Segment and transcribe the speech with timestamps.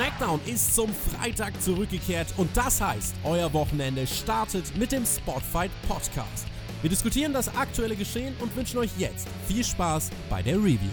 [0.00, 6.46] SmackDown ist zum Freitag zurückgekehrt und das heißt, euer Wochenende startet mit dem Spotfight Podcast.
[6.80, 10.88] Wir diskutieren das aktuelle Geschehen und wünschen euch jetzt viel Spaß bei der Review.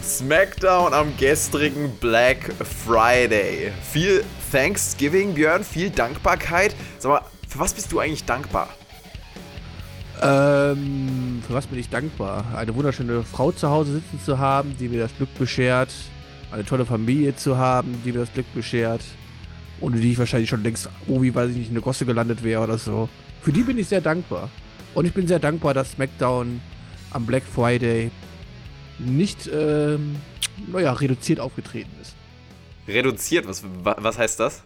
[0.00, 2.52] SmackDown am gestrigen Black
[2.86, 3.72] Friday.
[3.82, 4.22] Viel
[4.52, 6.76] Thanksgiving, Björn, viel Dankbarkeit.
[7.00, 8.68] Sag mal, für was bist du eigentlich dankbar?
[10.22, 12.44] Ähm, für was bin ich dankbar?
[12.54, 15.92] Eine wunderschöne Frau zu Hause sitzen zu haben, die mir das Glück beschert.
[16.52, 19.02] Eine tolle Familie zu haben, die mir das Glück beschert.
[19.80, 22.44] Ohne die ich wahrscheinlich schon längst, oh, wie weiß ich nicht, in eine Gosse gelandet
[22.44, 23.08] wäre oder so.
[23.40, 24.48] Für die bin ich sehr dankbar.
[24.94, 26.60] Und ich bin sehr dankbar, dass SmackDown
[27.10, 28.10] am Black Friday
[28.98, 30.16] nicht, ähm,
[30.70, 32.14] naja, reduziert aufgetreten ist.
[32.86, 33.48] Reduziert?
[33.48, 34.62] Was, was heißt das?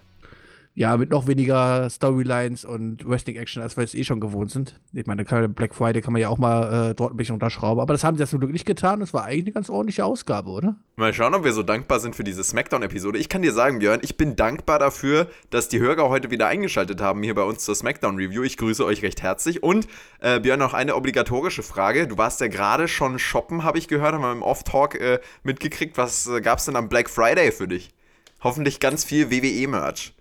[0.78, 4.78] Ja, mit noch weniger Storylines und Wrestling-Action, als wir es eh schon gewohnt sind.
[4.92, 7.80] Ich meine, Black Friday kann man ja auch mal äh, dort ein bisschen unterschrauben.
[7.80, 9.00] Aber das haben sie ja zum Glück nicht getan.
[9.00, 10.77] Das war eigentlich eine ganz ordentliche Ausgabe, oder?
[10.97, 13.19] Mal schauen, ob wir so dankbar sind für diese Smackdown-Episode.
[13.19, 17.00] Ich kann dir sagen, Björn, ich bin dankbar dafür, dass die Hörer heute wieder eingeschaltet
[17.00, 18.42] haben hier bei uns zur Smackdown-Review.
[18.42, 19.62] Ich grüße euch recht herzlich.
[19.62, 19.88] Und,
[20.20, 22.06] äh, Björn, noch eine obligatorische Frage.
[22.06, 25.97] Du warst ja gerade schon shoppen, habe ich gehört, haben wir im Off-Talk äh, mitgekriegt.
[25.97, 27.94] Was äh, gab es denn am Black Friday für dich?
[28.42, 30.16] Hoffentlich ganz viel WWE-Merch.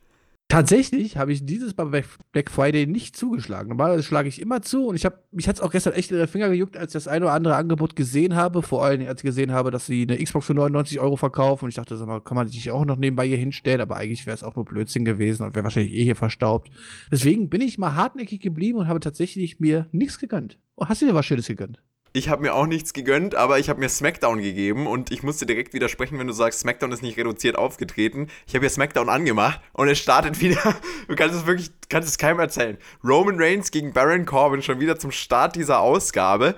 [0.47, 3.69] Tatsächlich habe ich dieses Black Friday nicht zugeschlagen.
[3.69, 6.17] Normalerweise schlage ich immer zu und ich habe mich hat es auch gestern echt in
[6.17, 8.61] den Finger gejuckt, als ich das eine oder andere Angebot gesehen habe.
[8.61, 11.69] Vor allem, als ich gesehen habe, dass sie eine Xbox für 99 Euro verkaufen und
[11.69, 14.35] ich dachte, sag mal, kann man sich auch noch nebenbei hier hinstellen, aber eigentlich wäre
[14.35, 16.69] es auch nur Blödsinn gewesen und wäre wahrscheinlich eh hier verstaubt.
[17.11, 20.59] Deswegen bin ich mal hartnäckig geblieben und habe tatsächlich mir nichts gegönnt.
[20.75, 21.81] Oh, hast du dir was Schönes gegönnt?
[22.15, 25.45] Ich habe mir auch nichts gegönnt, aber ich habe mir SmackDown gegeben und ich musste
[25.45, 28.27] direkt widersprechen, wenn du sagst, SmackDown ist nicht reduziert aufgetreten.
[28.47, 30.75] Ich habe ja SmackDown angemacht und es startet wieder.
[31.09, 32.77] Du kannst es wirklich, kannst es keinem erzählen.
[33.03, 36.55] Roman Reigns gegen Baron Corbin schon wieder zum Start dieser Ausgabe.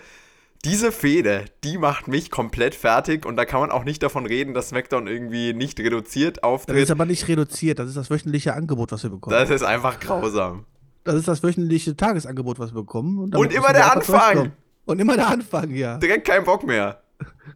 [0.64, 4.54] Diese Fehde, die macht mich komplett fertig und da kann man auch nicht davon reden,
[4.54, 6.76] dass SmackDown irgendwie nicht reduziert auftritt.
[6.76, 9.36] Das ist aber nicht reduziert, das ist das wöchentliche Angebot, was wir bekommen.
[9.36, 10.66] Das ist einfach grausam.
[11.04, 13.18] Das ist das wöchentliche Tagesangebot, was wir bekommen.
[13.18, 14.52] Und, und immer der Anfang!
[14.88, 15.98] Und immer der Anfang, ja.
[15.98, 17.02] Direkt keinen Bock mehr.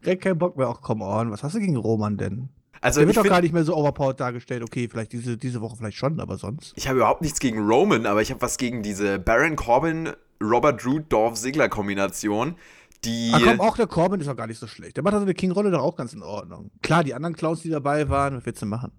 [0.05, 0.67] Direkt keinen Bock mehr.
[0.67, 1.31] Ach, come on.
[1.31, 2.49] Was hast du gegen Roman denn?
[2.81, 4.63] Also der wird doch gar nicht mehr so overpowered dargestellt.
[4.63, 6.73] Okay, vielleicht diese, diese Woche vielleicht schon, aber sonst.
[6.75, 10.09] Ich habe überhaupt nichts gegen Roman, aber ich habe was gegen diese Baron Corbin,
[10.41, 12.55] Robert Drew, Dorf Sigler Kombination.
[13.03, 13.31] Die.
[13.33, 14.97] Ach komm, auch der Corbin ist doch gar nicht so schlecht.
[14.97, 16.71] Der macht also eine King-Rolle doch auch ganz in Ordnung.
[16.81, 18.91] Klar, die anderen Clowns, die dabei waren, was willst du machen?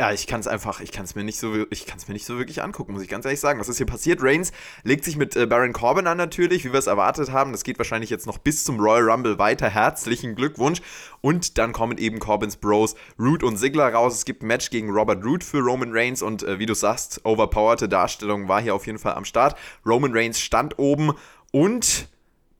[0.00, 2.14] Ja, ich kann es einfach, ich kann es mir nicht so, ich kann es mir
[2.14, 3.60] nicht so wirklich angucken, muss ich ganz ehrlich sagen.
[3.60, 4.22] Was ist hier passiert?
[4.22, 4.52] Reigns
[4.82, 7.52] legt sich mit äh, Baron Corbin an natürlich, wie wir es erwartet haben.
[7.52, 9.68] Das geht wahrscheinlich jetzt noch bis zum Royal Rumble weiter.
[9.68, 10.80] Herzlichen Glückwunsch.
[11.20, 14.14] Und dann kommen eben Corbins Bros Root und Sigler raus.
[14.14, 17.24] Es gibt ein Match gegen Robert Root für Roman Reigns und äh, wie du sagst,
[17.24, 19.56] overpowerte Darstellung war hier auf jeden Fall am Start.
[19.86, 21.12] Roman Reigns stand oben
[21.52, 22.08] und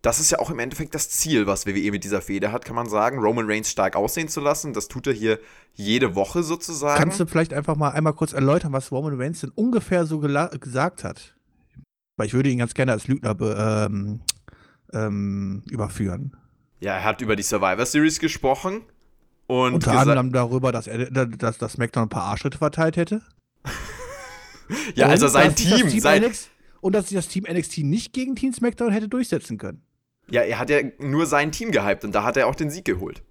[0.02, 2.76] das ist ja auch im Endeffekt das Ziel, was WWE mit dieser Fehde hat, kann
[2.76, 4.72] man sagen, Roman Reigns stark aussehen zu lassen.
[4.72, 5.40] Das tut er hier
[5.74, 6.98] jede Woche sozusagen.
[6.98, 11.02] Kannst du vielleicht einfach mal einmal kurz erläutern, was Roman Reigns denn ungefähr so gesagt
[11.02, 11.36] hat?
[12.16, 14.20] Weil ich würde ihn ganz gerne als Lügner ähm,
[14.92, 16.36] ähm, überführen.
[16.80, 18.82] Ja, er hat über die Survivor Series gesprochen.
[19.48, 23.22] Und Unter anderem darüber, dass er dass, dass SmackDown ein paar Arschritte verteilt hätte.
[24.94, 25.88] ja, und also sein Team.
[25.88, 29.58] Team sein NXT, und dass sich das Team NXT nicht gegen Team SmackDown hätte durchsetzen
[29.58, 29.82] können.
[30.30, 32.84] Ja, er hat ja nur sein Team gehypt und da hat er auch den Sieg
[32.84, 33.22] geholt.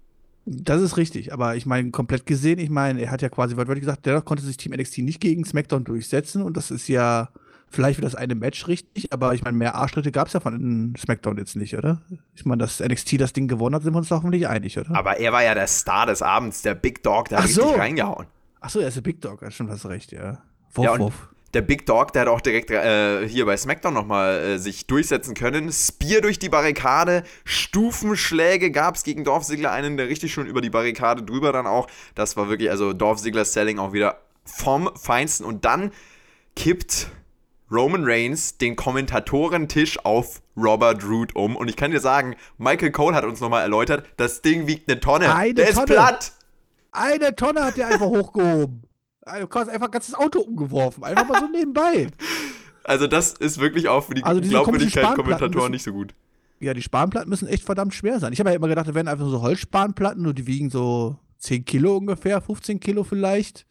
[0.46, 3.82] Das ist richtig, aber ich meine, komplett gesehen, ich meine, er hat ja quasi wortwörtlich
[3.82, 7.28] gesagt, dennoch konnte sich Team NXT nicht gegen SmackDown durchsetzen und das ist ja
[7.68, 10.94] vielleicht für das eine Match richtig, aber ich meine, mehr Arschtritte gab es ja von
[10.96, 12.00] SmackDown jetzt nicht, oder?
[12.34, 14.94] Ich meine, dass NXT das Ding gewonnen hat, sind wir uns hoffentlich einig, oder?
[14.94, 17.64] Aber er war ja der Star des Abends, der Big Dog, der hat so.
[17.64, 18.26] richtig reingehauen.
[18.60, 20.38] Achso, er ist der Big Dog, ja, stimmt, hast recht, ja.
[20.72, 24.38] Wuff, ja, wuff der Big Dog, der hat auch direkt äh, hier bei SmackDown nochmal
[24.38, 25.72] äh, sich durchsetzen können.
[25.72, 30.60] Spear durch die Barrikade, Stufenschläge gab es gegen Dorf Ziggler, einen, der richtig schon über
[30.60, 31.86] die Barrikade drüber dann auch.
[32.14, 35.46] Das war wirklich, also Dorf Ziggler Selling auch wieder vom Feinsten.
[35.46, 35.92] Und dann
[36.54, 37.08] kippt
[37.70, 41.56] Roman Reigns den Kommentatorentisch auf Robert Root um.
[41.56, 45.00] Und ich kann dir sagen, Michael Cole hat uns nochmal erläutert, das Ding wiegt eine
[45.00, 45.34] Tonne.
[45.34, 45.84] Eine der Tonne.
[45.84, 46.32] ist platt.
[46.92, 48.82] Eine Tonne hat der einfach hochgehoben.
[49.40, 51.04] Du hast einfach ein ganzes Auto umgeworfen.
[51.04, 52.08] Einfach mal so nebenbei.
[52.84, 56.14] Also, das ist wirklich auch für die also Glaubwürdigkeit Kommentatoren nicht so gut.
[56.60, 58.32] Ja, die Spanplatten müssen echt verdammt schwer sein.
[58.32, 61.64] Ich habe ja immer gedacht, da wären einfach so Holzspanplatten und die wiegen so 10
[61.64, 63.66] Kilo ungefähr, 15 Kilo vielleicht.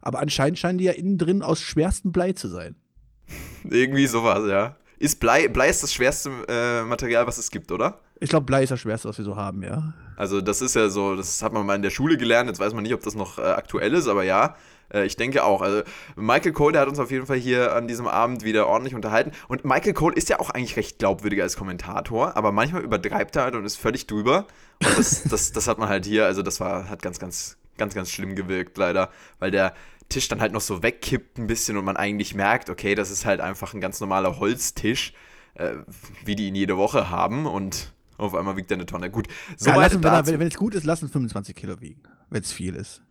[0.00, 2.74] Aber anscheinend scheinen die ja innen drin aus schwerstem Blei zu sein.
[3.64, 4.76] Irgendwie sowas, ja.
[4.98, 8.00] Ist Blei, Blei ist das schwerste äh, Material, was es gibt, oder?
[8.20, 9.94] Ich glaube, Blei ist das schwerste, was wir so haben, ja.
[10.16, 12.72] Also das ist ja so, das hat man mal in der Schule gelernt, jetzt weiß
[12.74, 14.56] man nicht, ob das noch äh, aktuell ist, aber ja,
[14.92, 15.62] äh, ich denke auch.
[15.62, 15.82] Also
[16.16, 19.32] Michael Cole, der hat uns auf jeden Fall hier an diesem Abend wieder ordentlich unterhalten.
[19.48, 23.44] Und Michael Cole ist ja auch eigentlich recht glaubwürdiger als Kommentator, aber manchmal übertreibt er
[23.44, 24.46] halt und ist völlig drüber.
[24.84, 27.94] Und das, das, das hat man halt hier, also das war, hat ganz, ganz, ganz,
[27.94, 29.74] ganz schlimm gewirkt, leider, weil der
[30.08, 33.24] Tisch dann halt noch so wegkippt ein bisschen und man eigentlich merkt, okay, das ist
[33.24, 35.14] halt einfach ein ganz normaler Holztisch,
[35.54, 35.76] äh,
[36.24, 39.10] wie die ihn jede Woche haben und auf einmal wiegt er eine Tonne.
[39.10, 42.42] Gut, so ja, lassen, wenn, wenn, wenn, es gut ist, lassen 25 Kilo wiegen, wenn
[42.42, 43.02] es viel ist.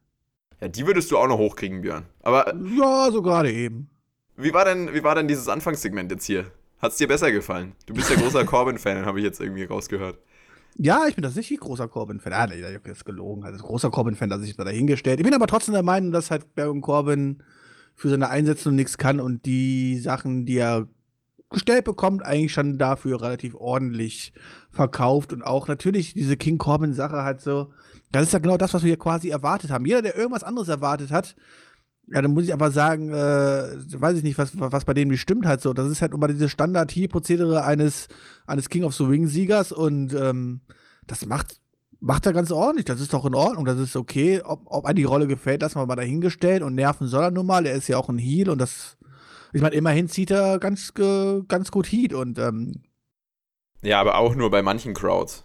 [0.61, 2.05] Ja, die würdest du auch noch hochkriegen, Björn.
[2.21, 2.53] Aber.
[2.77, 3.89] Ja, so gerade eben.
[4.37, 6.45] Wie war, denn, wie war denn dieses Anfangssegment jetzt hier?
[6.79, 7.73] Hat es dir besser gefallen?
[7.85, 10.19] Du bist ja großer Corbin-Fan, habe ich jetzt irgendwie rausgehört.
[10.77, 12.33] Ja, ich bin tatsächlich großer Corbin-Fan.
[12.33, 13.43] Ah, nee, ich habe jetzt gelogen.
[13.43, 15.19] Also großer Corbin-Fan, dass ich da dahingestellt.
[15.19, 17.43] Ich bin aber trotzdem der Meinung, dass halt Baron Corbin
[17.95, 20.87] für seine Einsätze nichts kann und die Sachen, die er
[21.51, 24.33] gestellt bekommt, eigentlich schon dafür relativ ordentlich
[24.69, 27.71] verkauft und auch natürlich diese King Corbin-Sache halt so.
[28.11, 29.85] Das ist ja genau das, was wir hier quasi erwartet haben.
[29.85, 31.35] Jeder, der irgendwas anderes erwartet hat,
[32.07, 35.21] ja, dann muss ich aber sagen, äh, weiß ich nicht, was, was bei denen nicht
[35.21, 35.73] stimmt halt so.
[35.73, 38.07] Das ist halt immer diese Standard-Hier-Prozedere eines,
[38.45, 40.61] eines King of the Ring-Siegers und ähm,
[41.07, 41.61] das macht,
[42.01, 42.85] macht er ganz ordentlich.
[42.85, 44.41] Das ist doch in Ordnung, das ist okay.
[44.43, 47.65] Ob, ob einem die Rolle gefällt, das mal dahingestellt und nerven soll er nun mal.
[47.65, 48.97] Er ist ja auch ein Heal und das,
[49.53, 52.83] ich meine, immerhin zieht er ganz, ganz gut Heat und ähm,
[53.81, 55.43] Ja, aber auch nur bei manchen Crowds.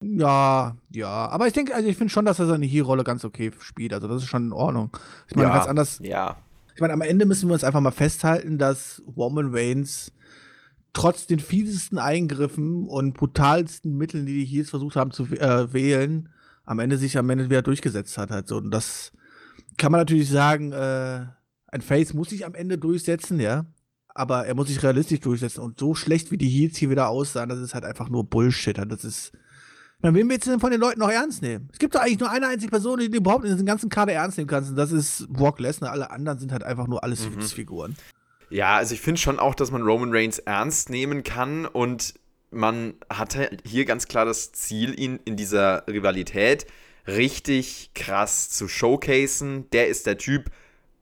[0.00, 1.28] Ja, ja.
[1.28, 3.92] Aber ich denke, also ich finde schon, dass er seine Hier-Rolle ganz okay spielt.
[3.92, 4.96] Also das ist schon in Ordnung.
[5.28, 5.98] Ich meine, ja, ganz anders.
[6.02, 6.36] Ja.
[6.74, 10.12] Ich meine, am Ende müssen wir uns einfach mal festhalten, dass Roman Reigns
[10.92, 16.28] trotz den fiesesten Eingriffen und brutalsten Mitteln, die die Heels versucht haben zu äh, wählen,
[16.64, 18.30] am Ende sich am Ende wieder durchgesetzt hat.
[18.30, 18.58] Halt so.
[18.58, 19.12] Und das
[19.76, 21.26] kann man natürlich sagen, äh,
[21.68, 23.66] ein Face muss sich am Ende durchsetzen, ja.
[24.14, 25.60] Aber er muss sich realistisch durchsetzen.
[25.60, 28.76] Und so schlecht wie die Heels hier wieder aussahen, das ist halt einfach nur Bullshit.
[28.76, 29.32] Das ist
[30.00, 31.68] dann wen willst du denn von den Leuten noch ernst nehmen?
[31.72, 34.12] Es gibt doch eigentlich nur eine einzige Person, die du überhaupt in diesem ganzen Kader
[34.12, 34.70] ernst nehmen kannst.
[34.70, 35.90] Und das ist Brock Lesnar.
[35.90, 37.36] Alle anderen sind halt einfach nur alles mhm.
[37.36, 37.96] Witzfiguren.
[38.48, 42.14] Ja, also ich finde schon auch, dass man Roman Reigns ernst nehmen kann und
[42.50, 46.66] man hatte hier ganz klar das Ziel, ihn in dieser Rivalität
[47.06, 49.68] richtig krass zu showcasen.
[49.70, 50.50] Der ist der Typ,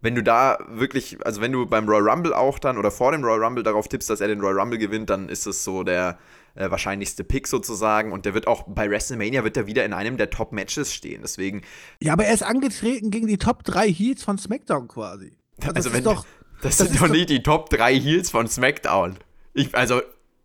[0.06, 3.24] wenn du da wirklich, also wenn du beim Royal Rumble auch dann oder vor dem
[3.24, 6.16] Royal Rumble darauf tippst, dass er den Royal Rumble gewinnt, dann ist es so der
[6.54, 8.12] äh, wahrscheinlichste Pick sozusagen.
[8.12, 11.22] Und der wird auch bei WrestleMania wird er wieder in einem der Top-Matches stehen.
[11.22, 11.62] Deswegen.
[12.00, 15.32] Ja, aber er ist angetreten gegen die Top 3 Heels von SmackDown quasi.
[15.62, 16.24] Also, also wenn, doch,
[16.62, 19.16] das, das sind doch nicht die Top 3 Heels von SmackDown.
[19.54, 20.02] Ich, also,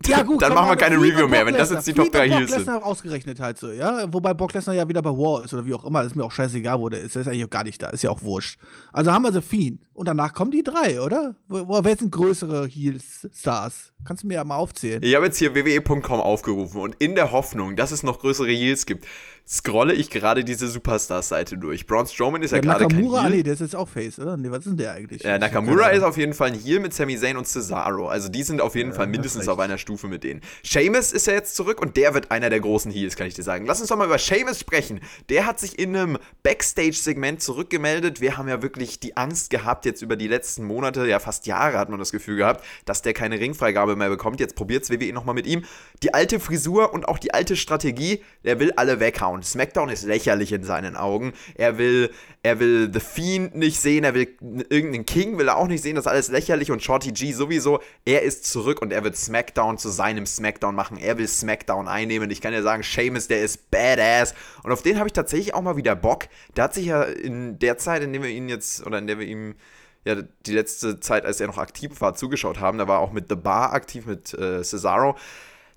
[0.07, 2.50] ja, gut, dann machen wir keine Review mehr, wenn das jetzt die Top 3 Heels
[2.50, 2.59] sind.
[2.59, 4.12] Lesnar ausgerechnet halt so, ja.
[4.12, 6.03] Wobei Brock Lesnar ja wieder bei War ist oder wie auch immer.
[6.03, 7.15] ist mir auch scheißegal, wo der ist.
[7.15, 7.89] Der ist eigentlich auch gar nicht da.
[7.89, 8.59] Ist ja auch wurscht.
[8.92, 9.81] Also haben wir The Fiend.
[9.94, 11.36] Und danach kommen die drei, oder?
[11.48, 13.94] Wer sind größere Heels-Stars?
[14.03, 15.03] Kannst du mir ja mal aufzählen?
[15.03, 18.86] Ich habe jetzt hier wwe.com aufgerufen und in der Hoffnung, dass es noch größere Heels
[18.86, 19.06] gibt,
[19.51, 21.86] scrolle ich gerade diese Superstars-Seite durch.
[21.86, 23.30] Braun Strowman ist ja, ja gerade kein Heal.
[23.30, 24.38] nee, der ist jetzt auch Face, oder?
[24.38, 25.24] Nee, was ist denn der eigentlich?
[25.24, 28.07] Ja, Nakamura ist auf jeden Fall ein Heal mit Sami Zayn und Cesaro.
[28.07, 30.39] Also die sind auf jeden ja, Fall mindestens auf einer Stufe mit denen.
[30.63, 33.44] Sheamus ist ja jetzt zurück und der wird einer der großen Heals, kann ich dir
[33.44, 33.65] sagen.
[33.65, 35.01] Lass uns doch mal über Sheamus sprechen.
[35.27, 38.21] Der hat sich in einem Backstage-Segment zurückgemeldet.
[38.21, 41.77] Wir haben ja wirklich die Angst gehabt, jetzt über die letzten Monate, ja fast Jahre
[41.77, 44.39] hat man das Gefühl gehabt, dass der keine Ringfreigabe mehr bekommt.
[44.39, 45.65] Jetzt probiert's WWE nochmal mit ihm.
[46.04, 49.40] Die alte Frisur und auch die alte Strategie, der will alle weghauen.
[49.43, 51.33] SmackDown ist lächerlich in seinen Augen.
[51.55, 52.11] Er will,
[52.43, 54.27] er will The Fiend nicht sehen, er will
[54.69, 57.80] irgendeinen King will er auch nicht sehen, das ist alles lächerlich und Shorty G sowieso.
[58.06, 60.97] Er ist zurück und er wird SmackDown zu seinem SmackDown machen.
[60.97, 62.31] Er will SmackDown einnehmen.
[62.31, 64.33] Ich kann ja sagen, Seamus, der ist badass.
[64.63, 66.27] Und auf den habe ich tatsächlich auch mal wieder Bock.
[66.56, 69.19] Der hat sich ja in der Zeit, in der wir ihn jetzt, oder in der
[69.19, 69.56] wir ihm
[70.04, 72.77] ja, die letzte Zeit, als er noch aktiv war, zugeschaut haben.
[72.77, 75.16] Da war auch mit The Bar aktiv, mit äh, Cesaro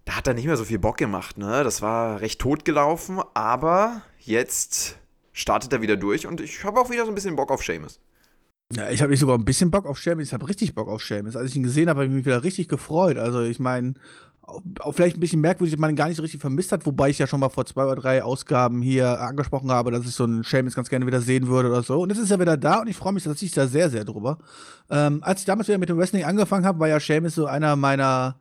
[0.04, 1.64] da hat er nicht mehr so viel Bock gemacht, ne?
[1.64, 4.98] Das war recht tot gelaufen, aber jetzt
[5.32, 8.00] startet er wieder durch und ich habe auch wieder so ein bisschen Bock auf Seamus.
[8.72, 11.02] Ja, ich habe nicht sogar ein bisschen Bock auf Seamus, ich habe richtig Bock auf
[11.02, 11.36] Seamus.
[11.36, 13.18] Als ich ihn gesehen habe, habe ich mich wieder richtig gefreut.
[13.18, 13.94] Also ich meine,
[14.90, 17.18] vielleicht ein bisschen merkwürdig, dass man ihn gar nicht so richtig vermisst hat, wobei ich
[17.18, 20.42] ja schon mal vor zwei oder drei Ausgaben hier angesprochen habe, dass ich so einen
[20.42, 22.00] Seamus ganz gerne wieder sehen würde oder so.
[22.00, 24.38] Und jetzt ist er wieder da und ich freue mich tatsächlich da sehr, sehr drüber.
[24.90, 27.76] Ähm, als ich damals wieder mit dem Wrestling angefangen habe, war ja Seamus so einer
[27.76, 28.36] meiner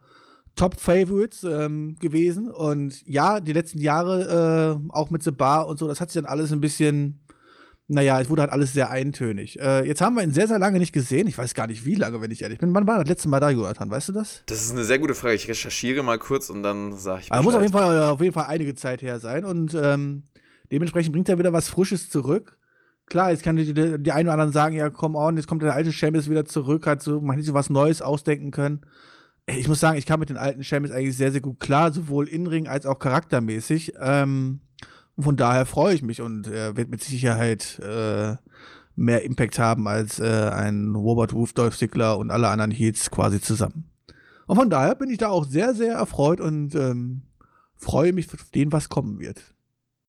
[0.55, 2.50] Top-Favorites ähm, gewesen.
[2.50, 6.22] Und ja, die letzten Jahre, äh, auch mit The Bar und so, das hat sich
[6.22, 7.24] dann alles ein bisschen,
[7.88, 9.60] naja, es wurde halt alles sehr eintönig.
[9.60, 11.27] Äh, jetzt haben wir ihn sehr, sehr lange nicht gesehen.
[11.27, 12.74] Ich weiß gar nicht, wie lange, wenn ich ehrlich bin.
[12.74, 13.89] Wann war das letzte Mal da, Jonathan?
[13.89, 14.43] Weißt du das?
[14.45, 15.36] Das ist eine sehr gute Frage.
[15.36, 17.41] Ich recherchiere mal kurz und dann sage ich mal.
[17.41, 19.45] muss auf jeden, Fall, auf jeden Fall einige Zeit her sein.
[19.45, 20.24] Und ähm,
[20.72, 22.57] dementsprechend bringt er wieder was Frisches zurück.
[23.07, 25.62] Klar, jetzt kann die, die, die einen oder anderen sagen, ja, komm on, jetzt kommt
[25.62, 28.81] der alte Champions wieder zurück, hat so, man hätte sich was Neues ausdenken können.
[29.47, 32.27] Ich muss sagen, ich kam mit den alten Sheamus eigentlich sehr, sehr gut klar, sowohl
[32.27, 33.93] in Ring als auch charaktermäßig.
[34.00, 34.62] Ähm,
[35.17, 38.35] von daher freue ich mich und er wird mit Sicherheit äh,
[38.95, 43.41] mehr Impact haben als äh, ein Robert Wolf, Dolph Ziggler und alle anderen Heats quasi
[43.41, 43.89] zusammen.
[44.47, 47.23] Und von daher bin ich da auch sehr, sehr erfreut und ähm,
[47.75, 49.53] freue mich auf den, was kommen wird.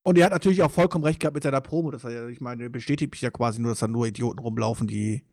[0.02, 1.90] Und er hat natürlich auch vollkommen recht gehabt mit seiner Promo.
[1.90, 5.24] Dass er, ich meine, bestätigt mich ja quasi nur, dass da nur Idioten rumlaufen, die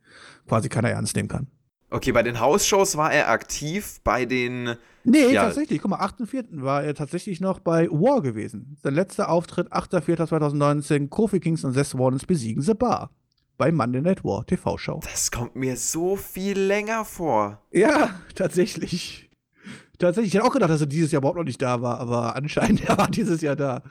[0.48, 1.48] quasi keiner ernst nehmen kann.
[1.92, 4.76] Okay, bei den House-Shows war er aktiv, bei den.
[5.04, 5.44] Nee, ja.
[5.44, 5.82] tatsächlich.
[5.82, 6.62] Guck mal, 8.4.
[6.62, 8.78] war er tatsächlich noch bei War gewesen.
[8.82, 13.10] Sein letzter Auftritt, 8.4.2019, Kofi Kings und Seth Rollins besiegen The Bar.
[13.58, 15.00] Bei Monday Night War TV-Show.
[15.02, 17.60] Das kommt mir so viel länger vor.
[17.70, 19.30] Ja, tatsächlich.
[19.98, 20.32] Tatsächlich.
[20.32, 22.84] Ich hätte auch gedacht, dass er dieses Jahr überhaupt noch nicht da war, aber anscheinend
[22.88, 23.82] er war dieses Jahr da.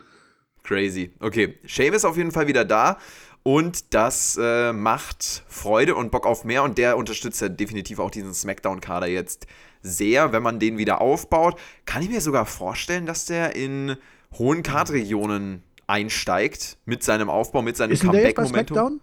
[0.63, 1.11] Crazy.
[1.19, 2.97] Okay, Shave ist auf jeden Fall wieder da.
[3.43, 6.63] Und das äh, macht Freude und Bock auf mehr.
[6.63, 9.47] Und der unterstützt ja definitiv auch diesen Smackdown-Kader jetzt
[9.81, 11.59] sehr, wenn man den wieder aufbaut.
[11.85, 13.97] Kann ich mir sogar vorstellen, dass der in
[14.37, 19.01] hohen Kartregionen einsteigt mit seinem Aufbau, mit seinem Comeback-Momentum.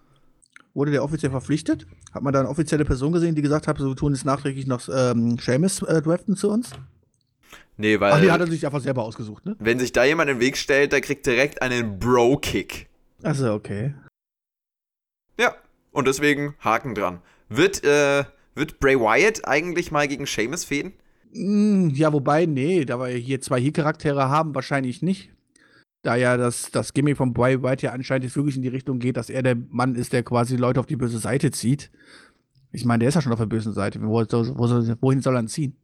[0.74, 1.86] Wurde der offiziell verpflichtet?
[2.12, 4.88] Hat man da eine offizielle Person gesehen, die gesagt hat, wir tun jetzt nachträglich noch
[4.88, 6.70] ähm, Seamus äh, draften zu uns?
[7.76, 8.12] Nee, weil.
[8.12, 9.56] Ach, die hat er sich einfach selber ausgesucht, ne?
[9.58, 12.88] Wenn sich da jemand in den Weg stellt, der kriegt direkt einen Bro-Kick.
[13.22, 13.94] Achso, okay.
[15.38, 15.54] Ja,
[15.92, 17.20] und deswegen Haken dran.
[17.48, 20.92] Wird, äh, wird Bray Wyatt eigentlich mal gegen Seamus fäden?
[21.32, 25.30] Mm, ja, wobei, nee, da wir hier zwei Hier-Charaktere haben, wahrscheinlich nicht.
[26.02, 28.98] Da ja das, das Gimmick von Bray Wyatt ja anscheinend jetzt wirklich in die Richtung
[28.98, 31.90] geht, dass er der Mann ist, der quasi Leute auf die böse Seite zieht.
[32.70, 34.00] Ich meine, der ist ja schon auf der bösen Seite.
[34.02, 35.76] Wo, wo, wohin soll er ihn ziehen?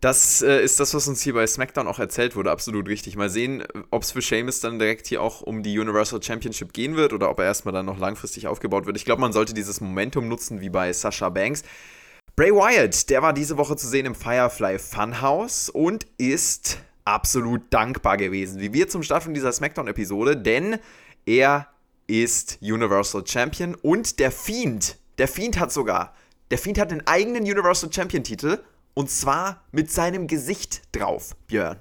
[0.00, 3.16] Das äh, ist das, was uns hier bei SmackDown auch erzählt wurde, absolut richtig.
[3.16, 6.96] Mal sehen, ob es für Sheamus dann direkt hier auch um die Universal Championship gehen
[6.96, 8.96] wird oder ob er erstmal dann noch langfristig aufgebaut wird.
[8.96, 11.64] Ich glaube, man sollte dieses Momentum nutzen wie bei Sasha Banks.
[12.34, 18.16] Bray Wyatt, der war diese Woche zu sehen im Firefly Funhouse und ist absolut dankbar
[18.16, 20.78] gewesen, wie wir zum Start von dieser SmackDown-Episode, denn
[21.26, 21.66] er
[22.06, 26.14] ist Universal Champion und der Fiend, der Fiend hat sogar,
[26.50, 28.60] der Fiend hat den eigenen Universal Champion-Titel
[28.94, 31.78] und zwar mit seinem Gesicht drauf, Björn.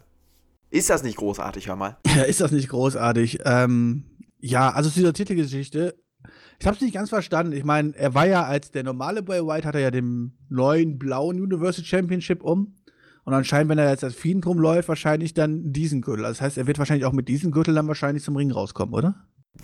[0.69, 1.97] Ist das nicht großartig, hör mal?
[2.05, 3.39] Ja, ist das nicht großartig?
[3.43, 4.05] Ähm,
[4.39, 5.95] ja, also zu dieser Titelgeschichte.
[6.59, 7.53] Ich habe es nicht ganz verstanden.
[7.53, 10.99] Ich meine, er war ja als der normale Boy White, hat er ja den neuen
[10.99, 12.75] blauen Universal Championship um.
[13.23, 16.23] Und anscheinend, wenn er jetzt als Fiend rumläuft, wahrscheinlich dann diesen Gürtel.
[16.23, 19.15] Das heißt, er wird wahrscheinlich auch mit diesem Gürtel dann wahrscheinlich zum Ring rauskommen, oder?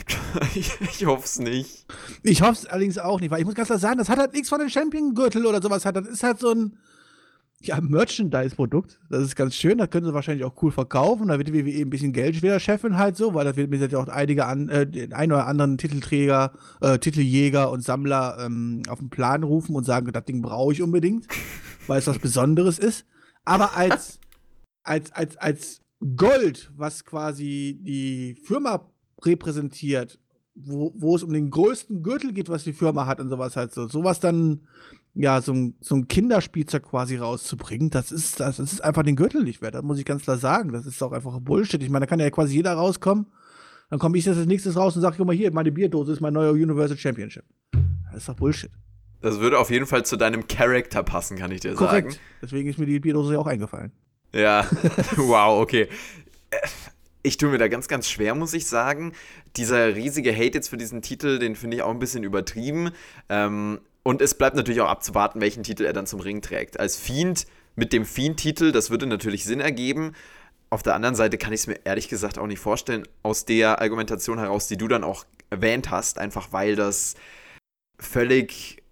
[0.56, 1.86] ich, ich hoffe es nicht.
[2.24, 4.34] Ich hoffe es allerdings auch nicht, weil ich muss ganz klar sagen, das hat halt
[4.34, 5.84] nichts von dem Champion-Gürtel oder sowas.
[5.84, 6.78] Das ist halt so ein
[7.62, 9.00] ja, Merchandise-Produkt.
[9.10, 11.30] Das ist ganz schön, das können sie wahrscheinlich auch cool verkaufen.
[11.30, 13.78] Da wird die WWE ein bisschen Geld schwerer scheffeln halt so, weil das wird mir
[13.78, 18.84] jetzt auch einige an, äh, den ein oder anderen Titelträger, äh, Titeljäger und Sammler ähm,
[18.88, 21.28] auf den Plan rufen und sagen, das Ding brauche ich unbedingt,
[21.88, 23.06] weil es was Besonderes ist.
[23.46, 24.20] Aber als,
[24.84, 25.82] als, als, als
[26.16, 28.92] Gold, was quasi die Firma
[29.24, 30.20] repräsentiert,
[30.56, 33.74] wo, wo es um den größten Gürtel geht, was die Firma hat und sowas halt
[33.74, 34.68] so, sowas dann
[35.16, 39.16] ja, so ein, so ein Kinderspielzeug quasi rauszubringen, das ist, das, das ist einfach den
[39.16, 39.74] Gürtel nicht wert.
[39.74, 40.74] Das muss ich ganz klar sagen.
[40.74, 41.82] Das ist auch einfach Bullshit.
[41.82, 43.28] Ich meine, da kann ja quasi jeder rauskommen.
[43.90, 46.20] Dann komme ich jetzt als nächstes raus und sage, guck mal hier, meine Bierdose ist
[46.20, 47.46] mein neuer Universal Championship.
[48.12, 48.72] Das ist doch Bullshit.
[49.22, 52.14] Das würde auf jeden Fall zu deinem Charakter passen, kann ich dir Korrekt.
[52.14, 52.24] sagen.
[52.42, 53.92] Deswegen ist mir die Bierdose ja auch eingefallen.
[54.34, 54.68] Ja,
[55.16, 55.88] wow, okay.
[57.24, 59.14] Ich tue mir da ganz, ganz schwer, muss ich sagen.
[59.56, 62.92] Dieser riesige Hate jetzt für diesen Titel, den finde ich auch ein bisschen übertrieben.
[63.30, 66.80] Ähm, und es bleibt natürlich auch abzuwarten, welchen Titel er dann zum Ring trägt.
[66.80, 70.14] Als Fiend mit dem Fiend-Titel, das würde natürlich Sinn ergeben.
[70.70, 73.82] Auf der anderen Seite kann ich es mir ehrlich gesagt auch nicht vorstellen, aus der
[73.82, 77.16] Argumentation heraus, die du dann auch erwähnt hast, einfach weil das
[78.00, 78.84] völlig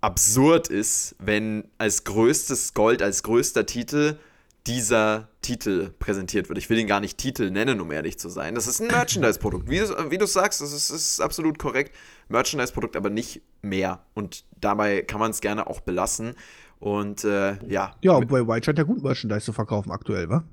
[0.00, 4.18] absurd ist, wenn als größtes Gold, als größter Titel
[4.66, 6.58] dieser Titel präsentiert wird.
[6.58, 8.54] Ich will ihn gar nicht Titel nennen, um ehrlich zu sein.
[8.54, 9.70] Das ist ein Merchandise-Produkt.
[9.70, 11.94] Wie, wie du sagst, das ist, ist absolut korrekt.
[12.28, 14.00] Merchandise-Produkt, aber nicht mehr.
[14.14, 16.34] Und dabei kann man es gerne auch belassen.
[16.78, 17.94] Und äh, ja.
[18.02, 20.44] Ja, und bei White scheint ja gut Merchandise zu verkaufen aktuell, wa?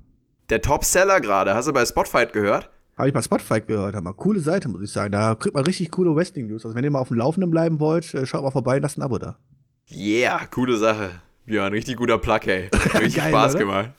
[0.48, 1.54] Der Top-Seller gerade.
[1.54, 2.70] Hast du bei Spotfight gehört?
[2.96, 3.96] Habe ich bei Spotfight gehört.
[3.96, 5.10] Haben wir coole Seite, muss ich sagen.
[5.10, 6.64] Da kriegt man richtig coole Wrestling-News.
[6.64, 8.98] Also, wenn ihr mal auf dem Laufenden bleiben wollt, äh, schaut mal vorbei und lasst
[8.98, 9.38] ein Abo da.
[9.90, 11.10] Yeah, coole Sache.
[11.46, 12.70] Ja, ein richtig guter Plug, ey.
[12.94, 13.64] Richtig Geil, Spaß oder?
[13.64, 13.90] gemacht.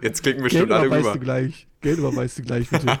[0.00, 1.12] Jetzt klicken wir schon alle rüber.
[1.12, 1.66] Du gleich.
[1.80, 2.98] Geld überweist du gleich, bitte.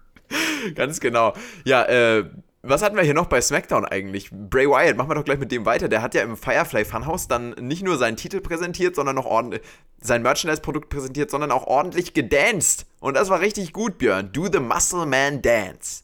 [0.74, 1.34] Ganz genau.
[1.64, 2.24] Ja, äh,
[2.62, 4.30] was hatten wir hier noch bei SmackDown eigentlich?
[4.32, 5.88] Bray Wyatt, machen wir doch gleich mit dem weiter.
[5.88, 9.60] Der hat ja im Firefly Funhouse dann nicht nur seinen Titel präsentiert, sondern auch ordentlich
[10.00, 12.86] sein Merchandise-Produkt präsentiert, sondern auch ordentlich gedanced.
[13.00, 14.30] Und das war richtig gut, Björn.
[14.32, 16.03] Do the Muscle Man Dance.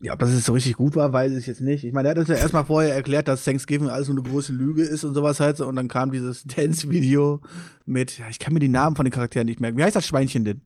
[0.00, 1.84] Ja, ob das jetzt so richtig gut war, weiß ich jetzt nicht.
[1.84, 4.52] Ich meine, er hat uns ja erstmal vorher erklärt, dass Thanksgiving alles so eine große
[4.52, 5.60] Lüge ist und sowas halt.
[5.60, 7.40] Und dann kam dieses Dance-Video
[7.84, 9.76] mit, ja, ich kann mir die Namen von den Charakteren nicht merken.
[9.76, 10.60] Wie heißt das Schweinchen denn?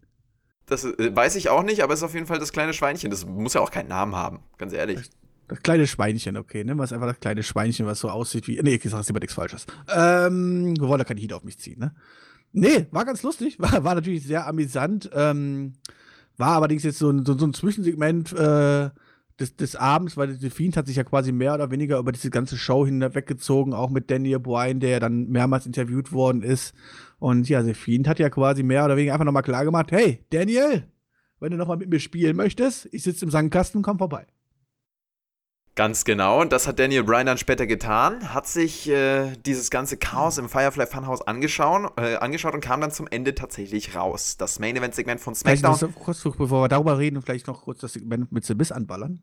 [0.67, 3.11] Das äh, weiß ich auch nicht, aber es ist auf jeden Fall das kleine Schweinchen.
[3.11, 5.11] Das muss ja auch keinen Namen haben, ganz ehrlich.
[5.49, 6.77] Das kleine Schweinchen, okay, ne?
[6.79, 8.61] Was einfach das kleine Schweinchen, was so aussieht wie.
[8.63, 9.67] Nee, ich sag jetzt immer nichts Falsches.
[9.95, 11.95] Ähm, wir wollen da kein Heat auf mich ziehen, ne?
[12.53, 15.11] Nee, war ganz lustig, war, war natürlich sehr amüsant.
[15.15, 15.75] Ähm,
[16.37, 18.91] war allerdings jetzt so ein, so, so ein Zwischensegment äh,
[19.43, 22.31] des, des Abends, weil The Fiend hat sich ja quasi mehr oder weniger über diese
[22.31, 26.75] ganze Show hinweggezogen, auch mit Daniel Bryan, der ja dann mehrmals interviewt worden ist.
[27.19, 30.25] Und ja, The Fiend hat ja quasi mehr oder weniger einfach nochmal klar gemacht, hey,
[30.31, 30.89] Daniel,
[31.41, 34.27] wenn du nochmal mit mir spielen möchtest, ich sitze im Sandkasten, komm vorbei.
[35.75, 39.97] Ganz genau, und das hat Daniel Bryan dann später getan, hat sich äh, dieses ganze
[39.97, 44.37] Chaos im Firefly Funhouse angeschaut, äh, angeschaut und kam dann zum Ende tatsächlich raus.
[44.37, 45.75] Das Main Event Segment von SmackDown.
[45.79, 48.71] Vielleicht noch kurz, bevor wir darüber reden, vielleicht noch kurz das Segment mit The Miz
[48.71, 49.23] anballern.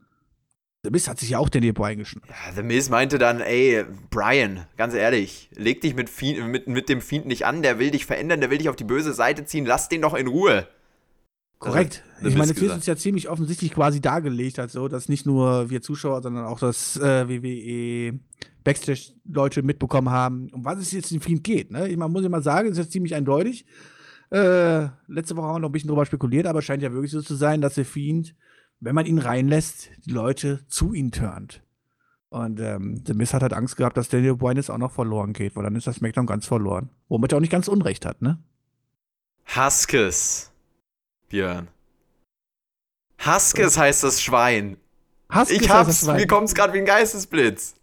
[0.84, 2.30] The Miz hat sich ja auch Daniel Bryan geschnitten.
[2.30, 6.88] Ja, The Miz meinte dann, ey, Bryan, ganz ehrlich, leg dich mit, Fiend, mit, mit
[6.88, 9.44] dem Fiend nicht an, der will dich verändern, der will dich auf die böse Seite
[9.44, 10.68] ziehen, lass den doch in Ruhe.
[11.58, 12.04] Korrekt.
[12.16, 15.26] Also, ich meine, jetzt ist es ja ziemlich offensichtlich quasi dargelegt, halt so, dass nicht
[15.26, 18.18] nur wir Zuschauer, sondern auch das äh, WWE
[18.64, 21.72] Backstage-Leute mitbekommen haben, um was es jetzt in Fiend geht.
[21.72, 21.90] Ne?
[21.90, 23.66] Ich man muss immer sagen, es ist jetzt ziemlich eindeutig.
[24.32, 27.12] Äh, letzte Woche haben wir noch ein bisschen drüber spekuliert, aber es scheint ja wirklich
[27.12, 28.36] so zu sein, dass der Fiend,
[28.80, 31.62] wenn man ihn reinlässt, die Leute zu ihm turnt.
[32.30, 35.34] Und ähm, The Miz hat halt Angst gehabt, dass Daniel Bryan jetzt auch noch verloren
[35.34, 36.90] geht, weil dann ist das SmackDown ganz verloren.
[37.08, 38.38] Womit er auch nicht ganz Unrecht hat, ne?
[39.56, 40.52] Huskes.
[41.28, 41.68] Björn.
[43.20, 44.78] Haskes heißt das Schwein.
[45.30, 47.76] Haskes ich hab's, mir kommt's gerade wie ein Geistesblitz.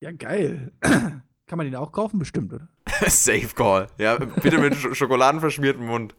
[0.00, 0.72] Ja, geil.
[0.80, 2.18] Kann man den auch kaufen?
[2.18, 2.68] Bestimmt, oder?
[3.08, 3.88] Safe Call.
[3.98, 6.14] Ja, bitte mit Sch schokoladenverschmiertem Mund.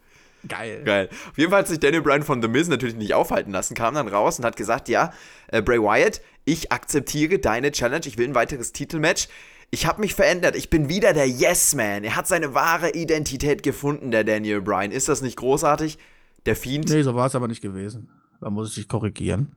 [0.48, 0.84] Geil.
[0.84, 1.10] Geil.
[1.30, 3.96] Auf jeden Fall hat sich Daniel Bryan von The Miz natürlich nicht aufhalten lassen, kam
[3.96, 5.14] dann raus und hat gesagt, ja,
[5.48, 9.28] äh, Bray Wyatt, ich akzeptiere deine Challenge, ich will ein weiteres Titelmatch.
[9.70, 12.04] Ich habe mich verändert, ich bin wieder der Yes-Man.
[12.04, 14.92] Er hat seine wahre Identität gefunden, der Daniel Bryan.
[14.92, 15.98] Ist das nicht großartig?
[16.46, 16.90] Der Fiend.
[16.90, 18.10] Nee, so war es aber nicht gewesen.
[18.42, 19.56] Da muss ich dich korrigieren.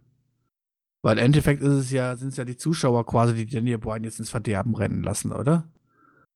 [1.03, 4.05] Weil im Endeffekt ist es ja, sind es ja die Zuschauer quasi, die Daniel Bryan
[4.05, 5.69] jetzt ins Verderben rennen lassen, oder?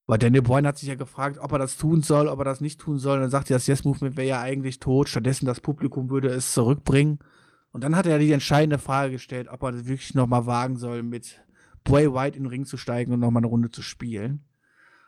[0.09, 2.63] Weil Daniel Bryan hat sich ja gefragt, ob er das tun soll, ob er das
[2.63, 3.17] nicht tun soll.
[3.17, 5.11] Und dann sagt er, das Yes-Movement wäre ja eigentlich tot.
[5.11, 7.19] Stattdessen das Publikum würde es zurückbringen.
[7.73, 11.03] Und dann hat er die entscheidende Frage gestellt, ob er das wirklich nochmal wagen soll,
[11.03, 11.45] mit
[11.85, 14.47] Bray White in den Ring zu steigen und nochmal eine Runde zu spielen.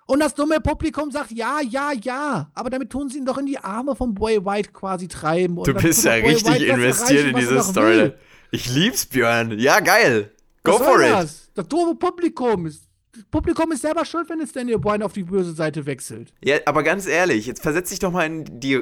[0.04, 2.50] Und das dumme Publikum sagt ja, ja, ja.
[2.52, 5.56] Aber damit tun sie ihn doch in die Arme von Bray White quasi treiben.
[5.62, 8.12] du bist ja richtig White investiert in diese Story.
[8.50, 9.58] Ich lieb's, Björn.
[9.58, 10.30] Ja, geil.
[10.62, 11.10] Go for it.
[11.10, 11.50] Das?
[11.54, 12.89] das dumme Publikum ist.
[13.12, 16.32] Das Publikum ist selber schuld, wenn es Daniel Bryan auf die böse Seite wechselt.
[16.44, 18.80] Ja, aber ganz ehrlich, jetzt versetz dich doch mal in die,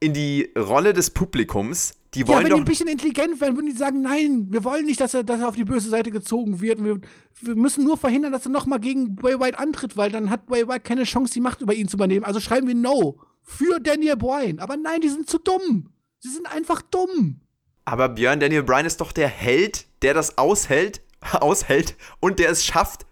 [0.00, 3.56] in die Rolle des Publikums die wollen ja, wenn doch die ein bisschen intelligent wären,
[3.56, 6.10] würden die sagen, nein, wir wollen nicht, dass er, dass er auf die böse Seite
[6.10, 6.84] gezogen wird.
[6.84, 7.00] Wir,
[7.40, 10.68] wir müssen nur verhindern, dass er nochmal gegen Bray White antritt, weil dann hat Bray
[10.68, 12.24] White keine Chance, die Macht über ihn zu übernehmen.
[12.24, 14.58] Also schreiben wir No für Daniel Bryan.
[14.58, 15.88] Aber nein, die sind zu dumm.
[16.18, 17.40] Sie sind einfach dumm.
[17.86, 21.00] Aber Björn, Daniel Bryan ist doch der Held, der das aushält,
[21.32, 23.06] aushält und der es schafft,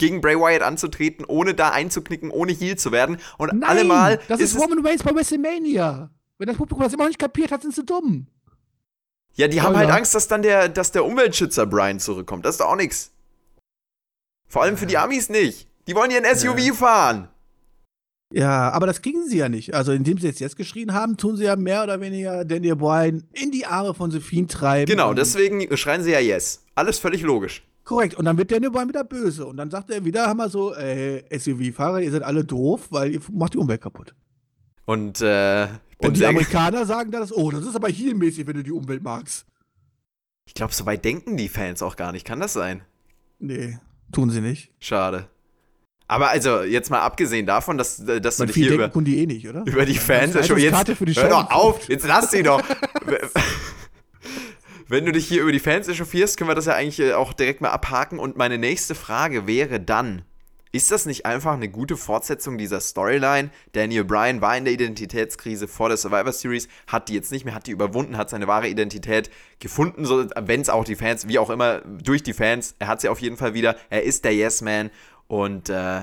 [0.00, 3.18] gegen Bray Wyatt anzutreten, ohne da einzuknicken, ohne Heal zu werden.
[3.38, 4.20] Und Nein, allemal.
[4.26, 6.10] Das ist, ist Roman Reigns bei WrestleMania.
[6.38, 8.26] Wenn das Publikum das immer noch nicht kapiert hat, sind sie dumm.
[9.34, 12.44] Ja, die haben halt Angst, dass dann der, dass der Umweltschützer Brian zurückkommt.
[12.44, 13.12] Das ist doch auch nichts.
[14.48, 15.68] Vor allem für die Amis nicht.
[15.86, 16.72] Die wollen ihren SUV ja.
[16.72, 17.28] fahren.
[18.32, 19.74] Ja, aber das kriegen sie ja nicht.
[19.74, 23.24] Also, indem sie jetzt jetzt geschrien haben, tun sie ja mehr oder weniger Daniel Bryan
[23.32, 24.90] in die Arme von Sophie treiben.
[24.90, 26.64] Genau, deswegen schreien sie ja Yes.
[26.74, 27.62] Alles völlig logisch.
[27.90, 28.14] Korrekt.
[28.14, 29.44] Und dann wird Daniel Bryan wieder böse.
[29.46, 33.14] Und dann sagt er wieder, haben wir so, äh, SUV-Fahrer, ihr seid alle doof, weil
[33.14, 34.14] ihr macht die Umwelt kaputt.
[34.84, 35.66] Und äh,
[35.98, 39.02] und die Amerikaner sagen dann, oh, das ist aber hier mäßig, wenn du die Umwelt
[39.02, 39.44] magst.
[40.46, 42.24] Ich glaube, so weit denken die Fans auch gar nicht.
[42.24, 42.82] Kann das sein?
[43.40, 43.80] Nee,
[44.12, 44.70] tun sie nicht.
[44.78, 45.26] Schade.
[46.06, 49.26] Aber also, jetzt mal abgesehen davon, dass, äh, dass du dich hier über, die eh
[49.26, 49.64] nicht, oder?
[49.66, 50.92] über die Fans schon jetzt.
[50.92, 52.62] Für die hör doch auf, jetzt lass sie doch.
[54.90, 57.32] Wenn du dich hier über die Fans echauffierst, können wir das ja eigentlich äh, auch
[57.32, 58.18] direkt mal abhaken.
[58.18, 60.22] Und meine nächste Frage wäre dann:
[60.72, 63.50] ist das nicht einfach eine gute Fortsetzung dieser Storyline?
[63.70, 67.54] Daniel Bryan war in der Identitätskrise vor der Survivor Series, hat die jetzt nicht mehr,
[67.54, 71.38] hat die überwunden, hat seine wahre Identität gefunden, so, wenn es auch die Fans, wie
[71.38, 73.76] auch immer, durch die Fans, er hat sie auf jeden Fall wieder.
[73.90, 74.90] Er ist der Yes-Man
[75.28, 76.00] und äh,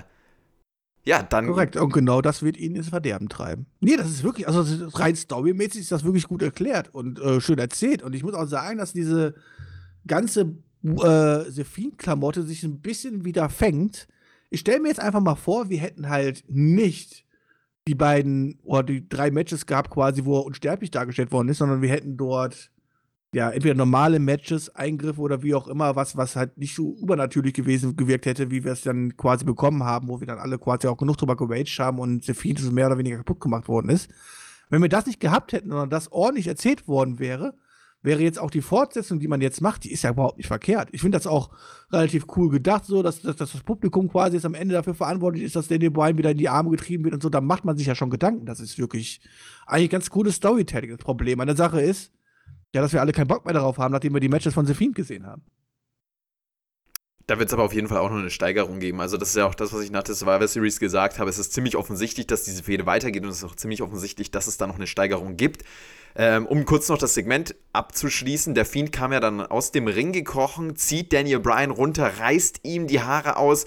[1.08, 1.48] ja, dann.
[1.48, 3.66] Korrekt, und genau das wird ihn ins Verderben treiben.
[3.80, 7.60] Nee, das ist wirklich, also rein storymäßig ist das wirklich gut erklärt und äh, schön
[7.60, 8.04] erzählt.
[8.04, 9.36] Und ich muss auch sagen, dass diese
[10.06, 14.08] ganze äh, Sephine-Klamotte sich ein bisschen wieder fängt
[14.50, 17.26] ich stelle mir jetzt einfach mal vor, wir hätten halt nicht
[17.88, 21.82] die beiden oder die drei Matches gehabt, quasi, wo er unsterblich dargestellt worden ist, sondern
[21.82, 22.72] wir hätten dort
[23.38, 27.54] ja, entweder normale Matches, Eingriffe oder wie auch immer, was, was halt nicht so übernatürlich
[27.54, 30.88] gewesen, gewirkt hätte, wie wir es dann quasi bekommen haben, wo wir dann alle quasi
[30.88, 34.10] auch genug drüber geraged haben und so mehr oder weniger kaputt gemacht worden ist.
[34.72, 37.54] Wenn wir das nicht gehabt hätten, sondern das ordentlich erzählt worden wäre,
[38.02, 40.90] wäre jetzt auch die Fortsetzung, die man jetzt macht, die ist ja überhaupt nicht verkehrt.
[40.92, 41.52] Ich finde das auch
[41.92, 45.44] relativ cool gedacht, so, dass, dass, dass, das Publikum quasi jetzt am Ende dafür verantwortlich
[45.44, 47.30] ist, dass Daniel Bryan wieder in die Arme getrieben wird und so.
[47.30, 48.48] Da macht man sich ja schon Gedanken.
[48.48, 49.22] Das ist wirklich
[49.68, 50.90] eigentlich ganz cooles Storytelling.
[50.90, 52.12] Das Problem an der Sache ist,
[52.74, 54.94] ja, dass wir alle keinen Bock mehr darauf haben, nachdem wir die Matches von Sephine
[54.94, 55.44] gesehen haben.
[57.28, 59.02] Da wird es aber auf jeden Fall auch noch eine Steigerung geben.
[59.02, 61.30] Also, das ist ja auch das, was ich nach der Survivor Series gesagt habe.
[61.30, 64.48] Es ist ziemlich offensichtlich, dass diese Fehde weitergeht und es ist auch ziemlich offensichtlich, dass
[64.48, 65.64] es da noch eine Steigerung gibt.
[66.16, 70.14] Ähm, um kurz noch das Segment abzuschließen, der Fiend kam ja dann aus dem Ring
[70.14, 73.66] gekrochen, zieht Daniel Bryan runter, reißt ihm die Haare aus.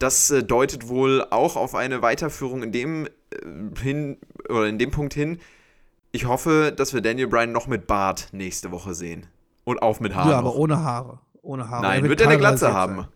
[0.00, 4.90] Das äh, deutet wohl auch auf eine Weiterführung in dem äh, hin oder in dem
[4.90, 5.38] Punkt hin.
[6.16, 9.26] Ich hoffe, dass wir Daniel Bryan noch mit Bart nächste Woche sehen.
[9.64, 10.30] Und auch mit Haaren.
[10.30, 11.82] Ja, aber ohne Haare ohne Haare.
[11.82, 12.96] Nein, er wird, wird er eine Glatze haben.
[12.96, 13.06] Sein.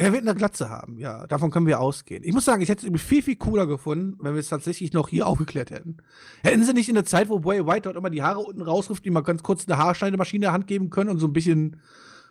[0.00, 1.26] Er wird eine Glatze haben, ja.
[1.26, 2.22] Davon können wir ausgehen.
[2.22, 5.08] Ich muss sagen, ich hätte es viel, viel cooler gefunden, wenn wir es tatsächlich noch
[5.08, 5.96] hier aufgeklärt hätten.
[6.42, 9.04] Hätten sie nicht in der Zeit, wo Bray White dort immer die Haare unten rausruft,
[9.04, 11.80] die mal ganz kurz eine Haarschneidemaschine in der Hand geben können und so ein bisschen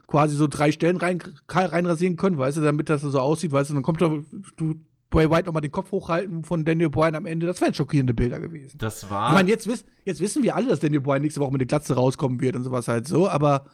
[0.07, 3.73] quasi so drei Stellen rein, reinrasieren können, weißt du, damit das so aussieht, weißt du,
[3.73, 4.09] dann kommt da,
[4.55, 4.75] du,
[5.09, 7.45] Bray White nochmal den Kopf hochhalten von Daniel Bryan am Ende.
[7.45, 8.77] Das wären schockierende Bilder gewesen.
[8.77, 9.29] Das war.
[9.29, 9.67] Ich meine, jetzt,
[10.03, 12.63] jetzt wissen wir alle, dass Daniel Bryan nächste Woche mit der Glatze rauskommen wird und
[12.63, 13.65] sowas halt so, aber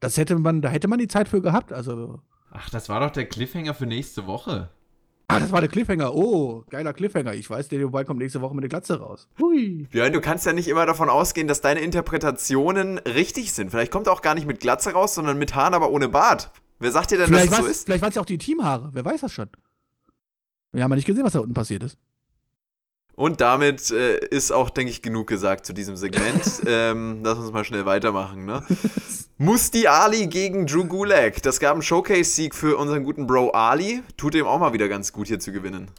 [0.00, 1.72] das hätte man, da hätte man die Zeit für gehabt.
[1.72, 2.20] Also.
[2.50, 4.70] Ach, das war doch der Cliffhanger für nächste Woche.
[5.28, 6.14] Ach, das war der Cliffhanger.
[6.14, 7.32] Oh, geiler Cliffhanger.
[7.32, 9.28] Ich weiß, der Dubai kommt nächste Woche mit der Glatze raus.
[9.40, 9.88] Hui.
[9.92, 13.70] Ja, du kannst ja nicht immer davon ausgehen, dass deine Interpretationen richtig sind.
[13.70, 16.50] Vielleicht kommt er auch gar nicht mit Glatze raus, sondern mit Haaren, aber ohne Bart.
[16.78, 17.84] Wer sagt dir denn, vielleicht dass es so ist?
[17.86, 18.90] Vielleicht waren es ja auch die Teamhaare.
[18.92, 19.48] Wer weiß das schon.
[20.74, 21.96] Wir haben ja nicht gesehen, was da unten passiert ist.
[23.16, 26.42] Und damit äh, ist auch, denke ich, genug gesagt zu diesem Segment.
[26.66, 28.64] ähm, lass uns mal schnell weitermachen, ne?
[29.38, 31.40] Musti Ali gegen Drew Gulak.
[31.42, 34.02] Das gab einen Showcase-Sieg für unseren guten Bro Ali.
[34.16, 35.90] Tut ihm auch mal wieder ganz gut hier zu gewinnen.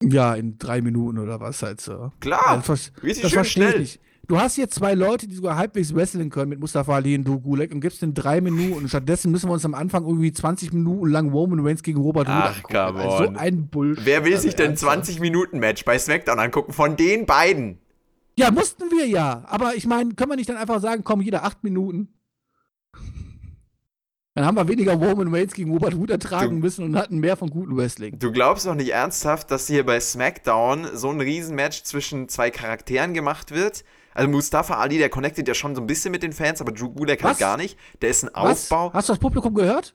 [0.00, 2.12] Ja, in drei Minuten oder was halt so.
[2.20, 3.80] Klar, ja, das, richtig das schön schnell.
[3.80, 7.24] Ich Du hast hier zwei Leute, die sogar halbwegs wresteln können mit Mustafa Ali und
[7.24, 8.82] Du Gulek und gibst den drei Minuten.
[8.82, 12.28] Und stattdessen müssen wir uns am Anfang irgendwie 20 Minuten lang Roman Reigns gegen Robert
[12.28, 13.34] Roode Ach, come on.
[13.34, 14.04] So ein Bullshit.
[14.04, 16.74] Wer will sich denn 20 Minuten Match bei SmackDown angucken?
[16.74, 17.78] Von den beiden?
[18.38, 19.44] Ja, mussten wir ja.
[19.46, 22.08] Aber ich meine, können wir nicht dann einfach sagen, komm, jeder acht Minuten?
[24.34, 27.38] Dann haben wir weniger Roman Reigns gegen Robert Roode ertragen du, müssen und hatten mehr
[27.38, 28.18] von guten Wrestling.
[28.18, 33.14] Du glaubst doch nicht ernsthaft, dass hier bei SmackDown so ein Riesenmatch zwischen zwei Charakteren
[33.14, 33.84] gemacht wird?
[34.14, 36.90] Also Mustafa Ali, der connectet ja schon so ein bisschen mit den Fans, aber Drew
[36.90, 37.78] Gulak halt gar nicht.
[38.00, 38.70] Der ist ein Was?
[38.70, 38.92] Aufbau.
[38.92, 39.94] Hast du das Publikum gehört?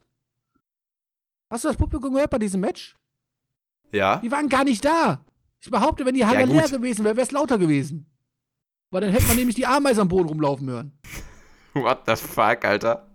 [1.50, 2.96] Hast du das Publikum gehört bei diesem Match?
[3.92, 4.18] Ja.
[4.18, 5.24] Die waren gar nicht da.
[5.62, 8.06] Ich behaupte, wenn die Halle ja, leer gewesen wäre, wäre es lauter gewesen.
[8.92, 11.00] Weil dann hätte man nämlich die Ameisen am Boden rumlaufen hören.
[11.74, 13.08] What the fuck, Alter?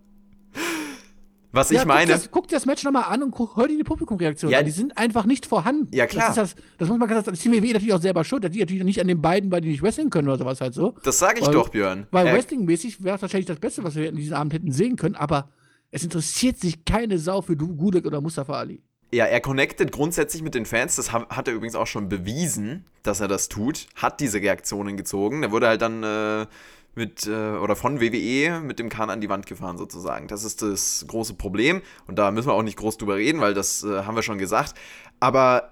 [1.51, 2.11] Was ja, ich meine.
[2.11, 4.59] Guck, das, guck dir das Match nochmal an und guck, hör dir die Publikumreaktion ja,
[4.59, 4.65] an.
[4.65, 5.87] Die sind einfach nicht vorhanden.
[5.95, 6.27] Ja, klar.
[6.27, 8.43] Das, das, das muss man ganz Das ist WWE natürlich auch selber schuld.
[8.43, 10.95] Die natürlich nicht an den beiden, weil die nicht wrestling können oder sowas halt so.
[11.03, 12.07] Das sage ich weil, doch, Björn.
[12.11, 14.95] Weil äh, Wrestling-mäßig wäre es wahrscheinlich das Beste, was wir in diesem Abend hätten sehen
[14.95, 15.49] können, aber
[15.91, 18.83] es interessiert sich keine Sau für Gudek oder Mustafa Ali.
[19.11, 20.95] Ja, er connectet grundsätzlich mit den Fans.
[20.95, 23.87] Das hat er übrigens auch schon bewiesen, dass er das tut.
[23.95, 25.41] Hat diese Reaktionen gezogen.
[25.41, 26.03] Er wurde halt dann.
[26.03, 26.45] Äh,
[26.99, 30.27] mit, äh, oder von WWE mit dem Kahn an die Wand gefahren sozusagen.
[30.27, 33.55] Das ist das große Problem und da müssen wir auch nicht groß drüber reden, weil
[33.55, 34.75] das äh, haben wir schon gesagt.
[35.19, 35.71] Aber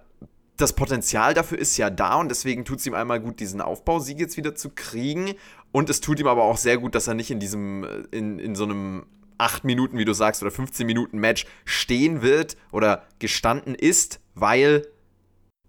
[0.55, 4.19] das Potenzial dafür ist ja da und deswegen tut es ihm einmal gut, diesen Aufbausieg
[4.19, 5.35] jetzt wieder zu kriegen.
[5.71, 8.39] Und es tut ihm aber auch sehr gut, dass er nicht in diesem, äh, in,
[8.39, 9.05] in so einem
[9.37, 14.87] 8 Minuten, wie du sagst, oder 15 Minuten Match stehen wird oder gestanden ist, weil,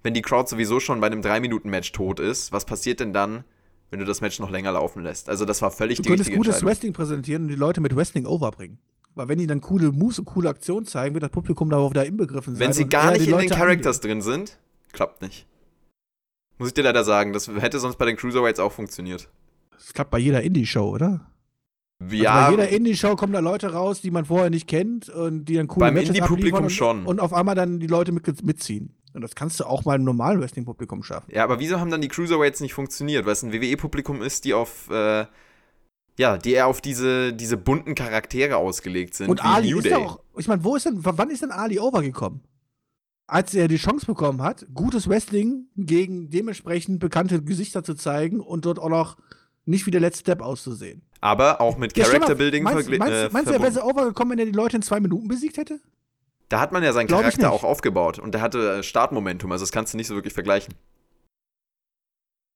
[0.02, 3.12] wenn die Crowd sowieso schon bei einem 3 Minuten Match tot ist, was passiert denn
[3.12, 3.44] dann,
[3.90, 5.28] wenn du das Match noch länger laufen lässt.
[5.28, 8.26] Also das war völlig du die könntest gutes Wrestling präsentieren und die Leute mit Wrestling
[8.26, 8.78] overbringen.
[9.14, 12.02] Weil wenn die dann coole Moves und coole Aktionen zeigen, wird das Publikum darauf da
[12.02, 12.68] inbegriffen sein.
[12.68, 14.58] Wenn sie gar nicht in Leute den Characters drin sind,
[14.92, 15.46] klappt nicht.
[16.58, 19.28] Muss ich dir leider sagen, das hätte sonst bei den Cruiserweights auch funktioniert.
[19.72, 21.30] Das klappt bei jeder Indie-Show, oder?
[22.10, 22.34] Ja.
[22.34, 25.54] Also bei jeder Indie-Show kommen da Leute raus, die man vorher nicht kennt und die
[25.54, 27.06] dann coole Beim Indie-Publikum schon.
[27.06, 28.94] Und auf einmal dann die Leute mit, mitziehen.
[29.18, 31.34] Und das kannst du auch mal im normalen Wrestling-Publikum schaffen.
[31.34, 33.26] Ja, aber wieso haben dann die Cruiserweights nicht funktioniert?
[33.26, 35.26] Weil es ein WWE-Publikum ist, die auf, äh,
[36.16, 39.28] ja, die eher auf diese, diese bunten Charaktere ausgelegt sind.
[39.28, 42.42] Und Ali ist ja auch, ich meine, wo ist denn, wann ist denn Ali overgekommen?
[43.26, 48.66] Als er die Chance bekommen hat, gutes Wrestling gegen dementsprechend bekannte Gesichter zu zeigen und
[48.66, 49.16] dort auch noch
[49.64, 51.02] nicht wie der letzte Step auszusehen.
[51.20, 52.98] Aber auch mit Character Building verglichen.
[52.98, 55.56] Meinst, meinst, meinst du, er wäre overgekommen, wenn er die Leute in zwei Minuten besiegt
[55.56, 55.80] hätte?
[56.48, 59.72] Da hat man ja seinen Glaub Charakter auch aufgebaut und der hatte Startmomentum, also das
[59.72, 60.74] kannst du nicht so wirklich vergleichen.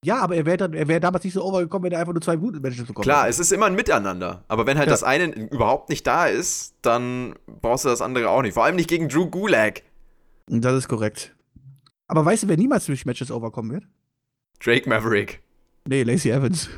[0.04, 2.86] Ja, aber er wäre wär damals nicht so overgekommen, wenn er einfach nur zwei Matches
[2.86, 3.30] bekommen Klar, hätte.
[3.30, 4.44] es ist immer ein Miteinander.
[4.48, 4.92] Aber wenn halt Ja.
[4.94, 8.54] das eine überhaupt nicht da ist, dann brauchst du das andere auch nicht.
[8.54, 9.82] Vor allem nicht gegen Drew Gulag.
[10.48, 11.36] Das ist korrekt.
[12.08, 13.84] Aber weißt du, wer niemals durch Matches overkommen wird?
[14.58, 15.40] Drake Maverick.
[15.86, 16.68] Nee, Lacey Evans.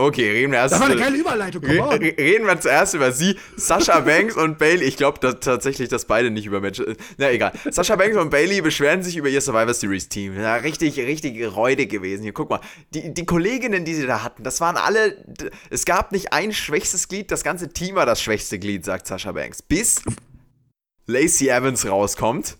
[0.00, 0.72] Okay, reden wir erst.
[0.72, 4.86] Das war eine geile Überleitung, Re reden wir zuerst über sie, Sasha Banks und Bailey.
[4.86, 6.96] Ich glaube da, tatsächlich, dass beide nicht über Matches.
[7.18, 7.52] Na egal.
[7.70, 10.40] Sasha Banks und Bailey beschweren sich über ihr Survivor Series Team.
[10.40, 12.22] Ja, richtig, richtig räudig gewesen.
[12.22, 12.60] Hier, guck mal.
[12.94, 15.22] Die, die Kolleginnen, die sie da hatten, das waren alle.
[15.68, 19.32] Es gab nicht ein schwächstes Glied, das ganze Team war das schwächste Glied, sagt Sasha
[19.32, 19.60] Banks.
[19.60, 20.02] Bis
[21.06, 22.56] Lacey Evans rauskommt.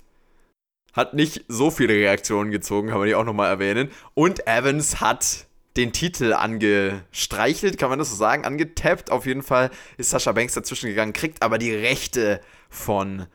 [0.93, 3.91] Hat nicht so viele Reaktionen gezogen, kann man die auch nochmal erwähnen.
[4.13, 9.11] Und Evans hat den Titel angestreichelt, kann man das so sagen, angetappt.
[9.11, 13.27] Auf jeden Fall ist Sasha Banks dazwischen gegangen, kriegt aber die Rechte von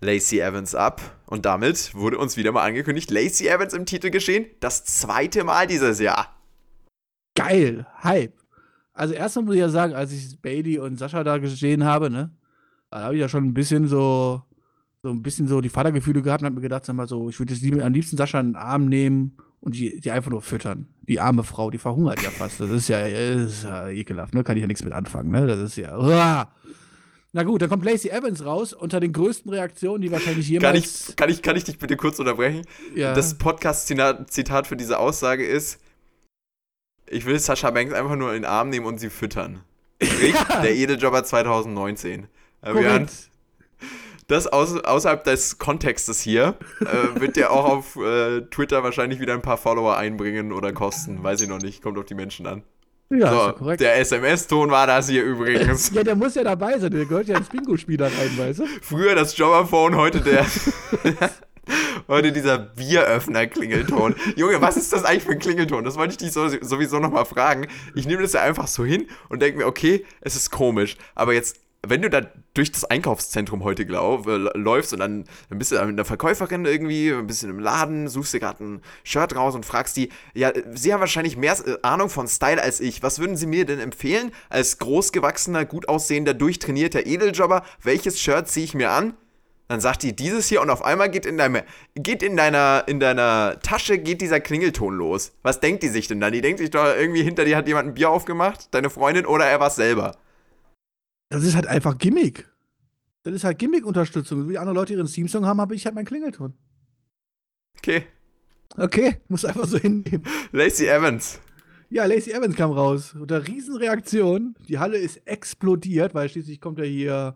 [0.00, 1.00] Lacey Evans ab.
[1.26, 4.46] Und damit wurde uns wieder mal angekündigt, Lacey Evans im Titel geschehen.
[4.60, 6.34] Das zweite Mal dieses Jahr.
[7.34, 8.34] Geil, Hype.
[8.92, 12.30] Also erstmal muss ich ja sagen, als ich Bailey und Sascha da gesehen habe, ne,
[12.90, 14.42] da habe ich ja schon ein bisschen so,
[15.02, 17.38] so ein bisschen so die Vatergefühle gehabt und habe mir gedacht, sag mal so, ich
[17.40, 20.86] würde jetzt am liebsten Sascha in den Arm nehmen und die, die einfach nur füttern.
[21.08, 22.60] Die arme Frau, die verhungert ja fast.
[22.60, 24.44] Das ist ja, ist ja ekelhaft, ne?
[24.44, 25.46] Kann ich ja nichts mit anfangen, ne?
[25.46, 25.96] Das ist ja.
[25.98, 26.52] Uah.
[27.32, 31.08] Na gut, dann kommt Lacey Evans raus unter den größten Reaktionen, die wahrscheinlich Kann jemals.
[31.08, 32.64] ich, kann, ich, kann ich dich bitte kurz unterbrechen?
[32.94, 35.80] ja, Das Podcast-Zitat für diese Aussage ist:
[37.08, 39.60] Ich will Sascha Banks einfach nur in den Arm nehmen und sie füttern.
[40.02, 40.60] Ja.
[40.60, 42.26] der Edeljobber 2019.
[42.60, 43.30] Äh, korrekt.
[44.26, 49.34] Das aus, außerhalb des Kontextes hier äh, wird ja auch auf äh, Twitter wahrscheinlich wieder
[49.34, 51.22] ein paar Follower einbringen oder kosten.
[51.22, 51.82] Weiß ich noch nicht.
[51.82, 52.62] Kommt auf die Menschen an.
[53.10, 53.80] Ja, ist ja so, korrekt.
[53.80, 55.92] der SMS-Ton war das hier übrigens.
[55.92, 58.66] Ja, der muss ja dabei sein, der gehört ja ins Bingo-Spiel da rein, weißt du?
[58.80, 60.46] Früher das Jobberphone, heute der.
[62.08, 64.14] heute dieser Bieröffner-Klingelton.
[64.36, 65.84] Junge, was ist das eigentlich für ein Klingelton?
[65.84, 67.68] Das wollte ich dich so, sowieso nochmal fragen.
[67.94, 70.96] Ich nehme das ja einfach so hin und denke mir, okay, es ist komisch.
[71.14, 72.22] Aber jetzt, wenn du da
[72.54, 76.04] durch das Einkaufszentrum heute glaub, äh, läufst und dann, dann bist du da mit einer
[76.04, 80.10] Verkäuferin irgendwie, ein bisschen im Laden, suchst dir gerade ein Shirt raus und fragst die,
[80.34, 83.02] ja, sie haben wahrscheinlich mehr äh, Ahnung von Style als ich.
[83.02, 87.64] Was würden sie mir denn empfehlen als großgewachsener, gut aussehender, durchtrainierter Edeljobber?
[87.82, 89.14] Welches Shirt ziehe ich mir an?
[89.68, 91.62] Dann sagt die dieses hier und auf einmal geht in, deinem,
[91.94, 95.32] geht in deiner, in deiner Tasche geht dieser Klingelton los.
[95.42, 96.34] Was denkt die sich denn dann?
[96.34, 99.46] Die denkt sich doch irgendwie, hinter dir hat jemand ein Bier aufgemacht, deine Freundin oder
[99.46, 100.16] er war selber.
[101.34, 102.48] Das ist halt einfach Gimmick.
[103.24, 104.48] Das ist halt Gimmick-Unterstützung.
[104.48, 106.54] Wie andere Leute ihren Theme-Song haben, habe ich halt meinen Klingelton.
[107.78, 108.06] Okay.
[108.76, 110.22] Okay, muss einfach so hinnehmen.
[110.52, 111.40] Lacey Evans.
[111.90, 113.14] Ja, Lacey Evans kam raus.
[113.14, 114.54] Unter Riesenreaktion.
[114.68, 117.34] Die Halle ist explodiert, weil schließlich kommt ja hier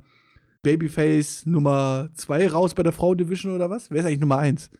[0.63, 3.91] Babyface Nummer 2 raus bei der Frau-Division oder was?
[3.91, 4.71] Wer ist eigentlich Nummer 1?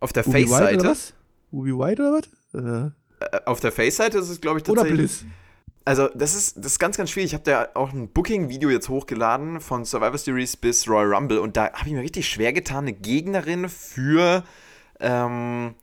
[0.00, 0.84] Auf der oder Face-Seite.
[0.84, 1.14] was?
[1.52, 2.92] Ruby White oder was?
[3.20, 5.20] Äh, äh, Auf der Face-Seite ist es, glaube ich, oder tatsächlich.
[5.20, 5.26] Bliss?
[5.84, 7.30] Also, das ist, das ist ganz, ganz schwierig.
[7.30, 11.56] Ich habe da auch ein Booking-Video jetzt hochgeladen von Survivor Series bis Royal Rumble und
[11.56, 14.44] da habe ich mir richtig schwer getan, eine Gegnerin für,
[15.00, 15.74] ähm,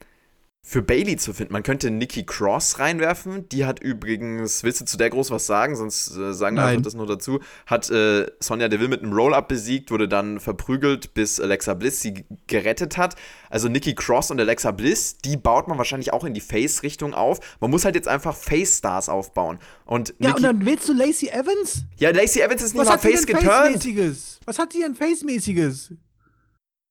[0.61, 1.53] für Bailey zu finden.
[1.53, 3.49] Man könnte Nikki Cross reinwerfen.
[3.49, 5.75] Die hat übrigens, willst du zu der groß was sagen?
[5.75, 6.69] Sonst äh, sagen wir Nein.
[6.71, 7.39] einfach das nur dazu.
[7.65, 12.25] Hat äh, Sonja Deville mit einem Roll-Up besiegt, wurde dann verprügelt, bis Alexa Bliss sie
[12.45, 13.15] gerettet hat.
[13.49, 17.39] Also Nikki Cross und Alexa Bliss, die baut man wahrscheinlich auch in die Face-Richtung auf.
[17.59, 19.57] Man muss halt jetzt einfach Face-Stars aufbauen.
[19.85, 21.83] Und Ja, Nikki, und dann willst du Lacey Evans?
[21.97, 23.51] ja, Lacey Evans ist nicht Was mal hat die Face denn geturnt.
[23.83, 24.39] Face-mäßiges?
[24.45, 25.93] Was hat die denn Face-mäßiges?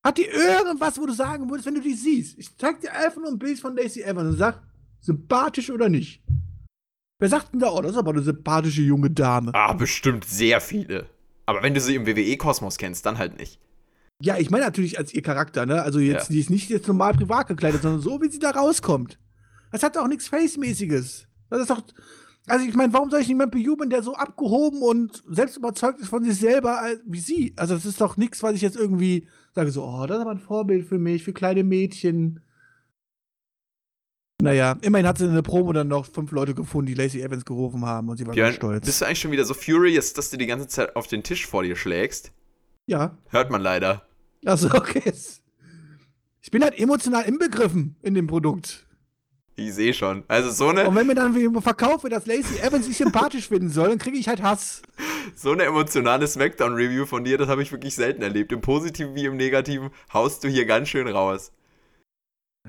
[0.05, 2.39] Hat die irgendwas, wo du sagen würdest, wenn du die siehst?
[2.39, 4.63] Ich zeig dir einfach nur ein Bild von Lacey Evans und sag,
[5.01, 6.23] sympathisch oder nicht?
[7.21, 9.51] Wer sagt denn da, oh, das ist aber eine sympathische junge Dame?
[9.55, 11.07] Ah, bestimmt sehr viele.
[11.47, 13.59] Aber wenn du sie im WWE-Kosmos kennst, dann halt nicht.
[14.23, 15.83] Ja, ich meine natürlich als ihr Charakter, ne?
[15.83, 16.33] Also jetzt, Ja.
[16.35, 19.19] die ist nicht jetzt normal privat gekleidet, sondern so, wie sie da rauskommt.
[19.73, 21.27] Das hat doch nichts Face-mäßiges.
[21.51, 21.83] Das ist doch.
[22.47, 26.09] Also ich meine, warum soll ich niemanden bejubeln, der so abgehoben und selbst überzeugt ist
[26.09, 27.53] von sich selber wie sie?
[27.57, 30.31] Also das ist doch nichts, was ich jetzt irgendwie sage so, oh, das ist aber
[30.33, 32.41] ein Vorbild für mich, für kleine Mädchen.
[34.41, 37.45] Naja, immerhin hat sie in der Promo dann noch fünf Leute gefunden, die Lacey Evans
[37.45, 38.87] gerufen haben und sie war Björn, stolz.
[38.87, 41.47] bist du eigentlich schon wieder so furious, dass du die ganze Zeit auf den Tisch
[41.47, 42.33] vor dir schlägst?
[42.87, 44.07] ja, Hört man leider.
[44.45, 45.13] also okay.
[46.41, 48.87] Ich bin halt emotional inbegriffen in dem Produkt.
[49.59, 50.23] Ich sehe schon.
[50.29, 53.71] Also so eine, Und wenn mir dann jemand verkaufe, dass Lacey Evans sich sympathisch finden
[53.71, 54.83] soll, dann kriege ich halt Hass.
[55.35, 58.53] so eine emotionale Smackdown-Review von dir, das habe ich wirklich selten erlebt.
[58.53, 61.51] Im Positiven wie im Negativen haust du hier ganz schön raus.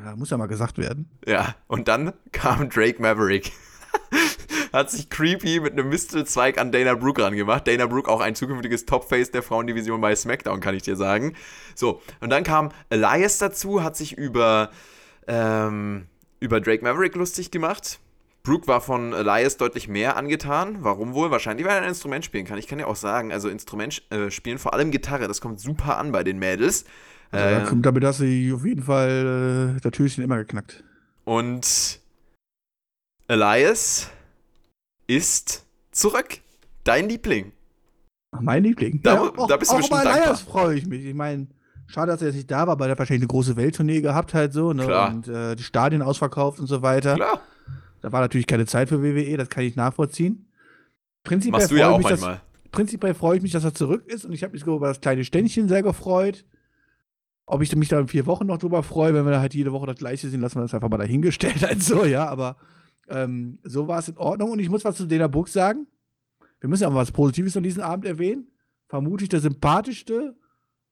[0.04, 1.12] Ja, muss ja mal gesagt werden.
[1.28, 3.52] Ja, und dann kam Drake Maverick.
[4.74, 7.68] Hat sich creepy mit einem Mistelzweig an Dana Brooke rangemacht.
[7.68, 11.36] Dana Brooke auch ein zukünftiges Topface der Frauendivision bei SmackDown, kann ich dir sagen.
[11.76, 14.72] So, und dann kam Elias dazu, hat sich über
[15.28, 16.08] ähm,
[16.40, 18.00] über Drake Maverick lustig gemacht.
[18.44, 20.78] Brooke war von Elias deutlich mehr angetan.
[20.84, 21.30] Warum wohl?
[21.30, 22.58] Wahrscheinlich, weil er ein Instrument spielen kann.
[22.58, 25.98] Ich kann ja auch sagen, also Instrument äh, spielen, vor allem Gitarre, das kommt super
[25.98, 26.86] an bei den Mädels.
[27.32, 30.84] Also, Ähm, damit hast du auf jeden Fall äh, das Türchen immer geknackt.
[31.26, 32.00] und
[33.28, 34.10] Elias
[35.08, 36.40] ist zurück.
[36.84, 37.52] Dein Liebling.
[38.40, 39.02] Mein Liebling.
[39.04, 41.06] Da- da bist du auch bestimmt über Elias freue ich mich.
[41.06, 41.48] Ich meine,
[41.90, 44.54] schade, dass er jetzt nicht da war, weil er wahrscheinlich eine große Welttournee gehabt halt
[44.54, 44.86] so, ne?
[44.86, 45.10] Klar.
[45.14, 47.16] Und äh, die Stadien ausverkauft und so weiter.
[47.16, 47.42] Klar.
[48.02, 50.46] Da war natürlich keine Zeit für WWE, das kann ich nachvollziehen.
[51.24, 52.42] Prinzipiell Machst du ja freue auch ich mich, dass- manchmal.
[52.72, 55.26] prinzipiell freue ich mich, dass er zurück ist und ich habe mich über das kleine
[55.26, 56.46] Ständchen sehr gefreut.
[57.46, 59.72] Ob ich mich da in vier Wochen noch drüber freue, wenn wir da halt jede
[59.74, 62.58] Woche das gleiche sehen, lassen wir das einfach mal dahingestellt halt so, ja, aber
[63.10, 65.88] ähm, so war es in Ordnung und ich muss was zu Dana Book sagen.
[66.60, 68.48] Wir müssen ja auch mal was Positives an diesem Abend erwähnen.
[68.88, 70.36] Vermutlich der sympathischste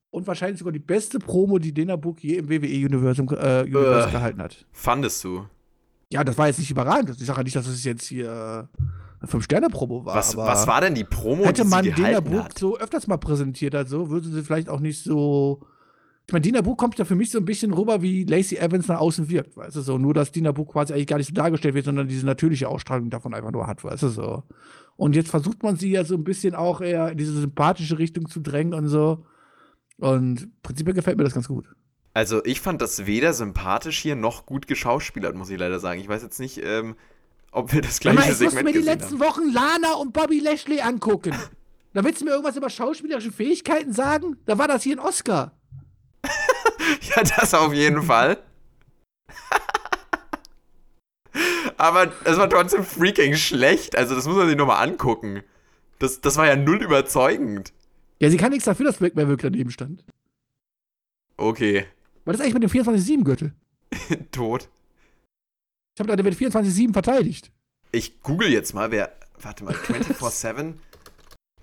[0.10, 3.70] und wahrscheinlich sogar die beste Promo, die Dana Book je im WWE-Universum äh, Äh.
[3.70, 4.66] gehalten hat.
[4.72, 5.46] Fandest du?
[6.12, 7.10] Ja, das war jetzt nicht überragend.
[7.20, 8.70] Ich sage ja nicht, dass es jetzt hier
[9.20, 10.16] eine Fünf-Sterne-Promo war.
[10.16, 11.86] Was, aber was war denn die Promo, Hätte die man
[12.44, 12.58] hat?
[12.58, 15.62] so öfters mal präsentiert, also würde sie vielleicht auch nicht so.
[16.28, 18.88] Ich meine, Dina Brooke kommt ja für mich so ein bisschen rüber, wie Lacey Evans
[18.90, 19.98] nach außen wirkt, weißt du so.
[19.98, 23.10] Nur, dass Dina Brooke quasi eigentlich gar nicht so dargestellt wird, sondern diese natürliche Ausstrahlung
[23.10, 24.44] davon einfach nur hat, weißt du so.
[24.98, 28.28] Und jetzt versucht man sie ja so ein bisschen auch eher in diese sympathische Richtung
[28.28, 29.26] zu drängen und so.
[29.98, 31.68] Und prinzipiell gefällt mir das ganz gut.
[32.14, 36.00] Also ich fand das weder sympathisch hier noch gut geschauspielert, muss ich leider sagen.
[36.00, 36.96] Ich weiß jetzt nicht, ähm,
[37.52, 40.40] ob wir das gleiche Aber ich musste Segment mir die letzten Wochen Lana und Bobby
[40.40, 41.36] Lashley angucken.
[41.94, 44.38] Da willst du mir irgendwas über schauspielerische Fähigkeiten sagen?
[44.46, 45.54] Da war das hier ein Oscar.
[46.22, 46.24] haben.
[47.02, 48.38] Ja, das auf jeden Fall.
[51.78, 53.96] Aber es war trotzdem freaking schlecht.
[53.96, 55.44] Also das muss man sich nochmal angucken.
[56.00, 57.74] Das, das war ja null überzeugend.
[58.20, 60.04] Ja, sie kann nichts dafür, dass Black Maverick daneben stand.
[61.38, 61.86] Okay,
[62.26, 63.54] Was ist eigentlich mit dem 24-7-Gürtel?
[64.32, 64.70] tot.
[65.96, 67.52] Ich habe der wird 24-7 verteidigt.
[67.92, 69.16] Ich google jetzt mal, wer.
[69.40, 70.74] Warte mal, 24-7.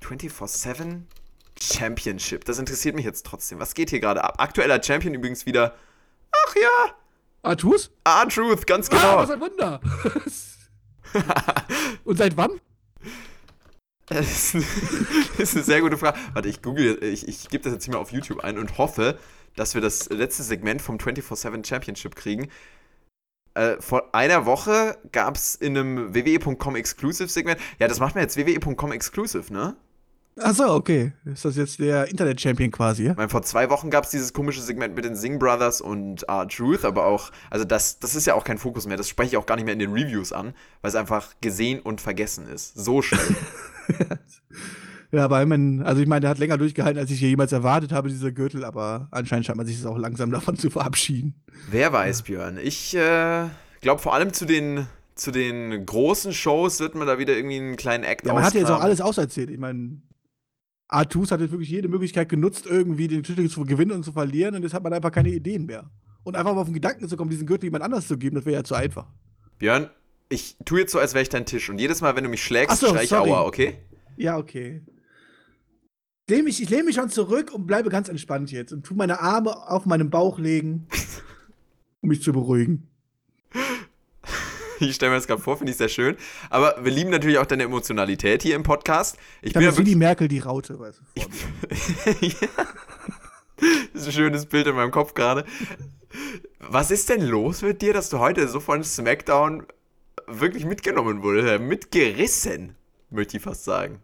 [0.02, 1.02] 24-7
[1.60, 2.44] Championship.
[2.44, 3.58] Das interessiert mich jetzt trotzdem.
[3.58, 4.34] Was geht hier gerade ab?
[4.38, 5.76] Aktueller Champion übrigens wieder.
[6.46, 6.94] Ach ja?
[7.50, 9.16] R-Truth, ganz Ah, genau.
[9.18, 9.80] was ein Wunder.
[12.04, 12.60] Und seit wann?
[14.10, 16.18] Das ist eine sehr gute Frage.
[16.32, 19.18] Warte, ich google, ich, ich gebe das jetzt hier mal auf YouTube ein und hoffe,
[19.56, 22.50] dass wir das letzte Segment vom 24-7 Championship kriegen.
[23.54, 27.60] Äh, vor einer Woche gab es in einem WWE.com Exclusive Segment.
[27.78, 29.76] Ja, das macht mir jetzt WWE.com Exclusive, ne?
[30.36, 31.12] Achso, okay.
[31.24, 33.12] Ist das jetzt der Internet-Champion quasi, ja?
[33.12, 36.24] Ich meine, vor zwei Wochen gab es dieses komische Segment mit den Sing Brothers und
[36.24, 38.96] R-Truth, aber auch, also das, das ist ja auch kein Fokus mehr.
[38.96, 41.80] Das spreche ich auch gar nicht mehr in den Reviews an, weil es einfach gesehen
[41.80, 42.74] und vergessen ist.
[42.76, 43.36] So schnell.
[45.12, 47.52] Ja, aber ich meine, also ich meine, der hat länger durchgehalten, als ich hier jemals
[47.52, 51.40] erwartet habe, dieser Gürtel, aber anscheinend scheint man sich jetzt auch langsam davon zu verabschieden.
[51.70, 52.58] Wer weiß, Björn.
[52.60, 53.46] Ich äh,
[53.80, 57.76] glaube, vor allem zu den, zu den großen Shows wird man da wieder irgendwie einen
[57.76, 59.50] kleinen Act Ja, man hat ja jetzt auch alles auserzählt.
[59.50, 59.98] Ich meine,
[60.88, 64.54] Artus hat jetzt wirklich jede Möglichkeit genutzt, irgendwie den Titel zu gewinnen und zu verlieren
[64.54, 65.90] und jetzt hat man einfach keine Ideen mehr.
[66.22, 68.46] Und einfach mal auf den Gedanken zu kommen, diesen Gürtel jemand anders zu geben, das
[68.46, 69.06] wäre ja zu einfach.
[69.58, 69.90] Björn,
[70.28, 71.68] ich tue jetzt so, als wäre ich dein Tisch.
[71.68, 73.12] Und jedes Mal, wenn du mich schlägst, so, schrei ich.
[73.12, 73.78] Aua, okay?
[74.16, 74.82] Ja, okay.
[76.28, 79.20] Lehn mich, ich lehne mich schon zurück und bleibe ganz entspannt jetzt und tu meine
[79.20, 80.88] Arme auf meinen Bauch legen,
[82.00, 82.88] um mich zu beruhigen.
[84.88, 86.16] Ich stelle mir das gerade vor, finde ich sehr schön.
[86.50, 89.16] Aber wir lieben natürlich auch deine Emotionalität hier im Podcast.
[89.42, 89.96] Ich Dann bin ja wie die.
[89.96, 91.20] Merkel die Raute, weißt du.
[91.20, 91.28] mir.
[93.92, 95.44] das ist ein schönes Bild in meinem Kopf gerade.
[96.60, 99.66] Was ist denn los mit dir, dass du heute so von SmackDown
[100.26, 101.60] wirklich mitgenommen wurdest?
[101.62, 102.76] Mitgerissen,
[103.10, 104.00] möchte ich fast sagen.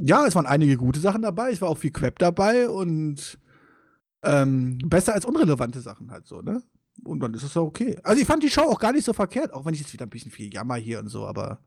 [0.00, 3.38] Ja, es waren einige gute Sachen dabei, es war auch viel Crap dabei und
[4.24, 6.62] ähm, besser als unrelevante Sachen halt so, ne?
[7.02, 7.98] Und dann ist es auch okay.
[8.02, 10.06] Also ich fand die Show auch gar nicht so verkehrt, auch wenn ich jetzt wieder
[10.06, 11.58] ein bisschen viel jammer hier und so, aber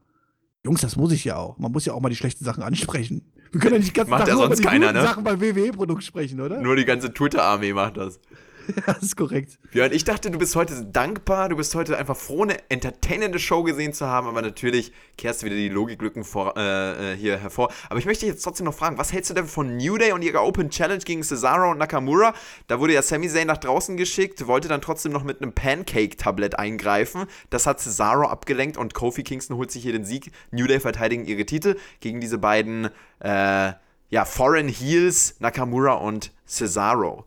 [0.66, 1.58] Jungs, das muss ich ja auch.
[1.58, 3.32] Man muss ja auch mal die schlechten Sachen ansprechen.
[3.52, 5.02] Wir können ja nicht ganz Macht ja nur sonst über die keiner, ne?
[5.02, 6.60] Sachen beim WWE-Produkt sprechen, oder?
[6.60, 8.20] Nur die ganze Twitter-Armee macht das.
[8.86, 9.60] Das ist korrekt.
[9.72, 13.64] Björn, ich dachte, du bist heute dankbar, du bist heute einfach froh, eine entertainende Show
[13.64, 17.72] gesehen zu haben, aber natürlich kehrst du wieder die Logiklücken vor, äh, äh, hier hervor.
[17.90, 20.12] Aber ich möchte dich jetzt trotzdem noch fragen, was hältst du denn von New Day
[20.12, 22.34] und ihrer Open Challenge gegen Cesaro und Nakamura?
[22.68, 26.58] Da wurde ja Sami Zayn nach draußen geschickt, wollte dann trotzdem noch mit einem Pancake-Tablett
[26.60, 27.26] eingreifen.
[27.50, 30.32] Das hat Cesaro abgelenkt und Kofi Kingston holt sich hier den Sieg.
[30.52, 32.90] New Day verteidigen ihre Titel gegen diese beiden,
[33.20, 33.74] äh,
[34.10, 37.26] ja, Foreign Heels, Nakamura und Cesaro.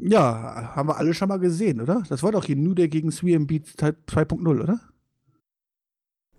[0.00, 2.04] Ja, haben wir alle schon mal gesehen, oder?
[2.08, 3.62] Das war doch hier New Day gegen 3MB
[4.06, 4.80] 2.0, oder?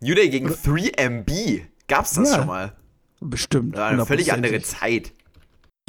[0.02, 1.62] New Day gegen 3MB.
[1.88, 2.38] Gab's das Ja.
[2.38, 2.74] schon mal?
[3.20, 3.76] Bestimmt.
[3.76, 4.62] Ja, eine völlig andere.
[4.62, 5.12] Zeit.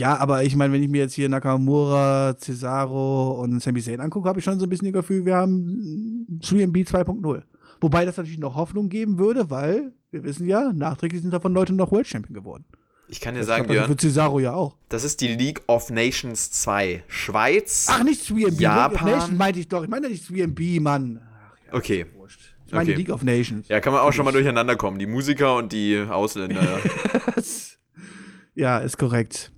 [0.00, 4.28] Ja, aber ich meine, wenn ich mir jetzt hier Nakamura, Cesaro und Sami Zayn angucke,
[4.28, 7.42] habe ich schon so ein bisschen das Gefühl, wir haben 3MB 2.0.
[7.80, 11.72] Wobei das natürlich noch Hoffnung geben würde, weil wir wissen ja, nachträglich sind davon Leute
[11.72, 12.64] noch World Champion geworden.
[13.12, 14.76] Ich kann dir Das sagen, klappt also Björn, Cesaro ja auch.
[14.88, 17.02] das ist die League of Nations 2.
[17.08, 17.86] Schweiz.
[17.90, 18.60] Ach, nicht 3MB.
[18.60, 18.90] Japan.
[18.92, 19.82] League of Nations meinte ich doch.
[19.82, 21.20] Ich meine nicht 3MB, Mann.
[21.22, 22.06] Ach, ja, Okay.
[22.14, 22.40] wurscht.
[22.66, 22.94] Ich meine Okay.
[22.98, 23.66] League of Nations.
[23.68, 24.98] Ja, kann man auch schon mal durcheinander kommen.
[25.00, 26.78] Die Musiker und die Ausländer.
[28.54, 28.78] ja.
[28.78, 29.50] ist korrekt.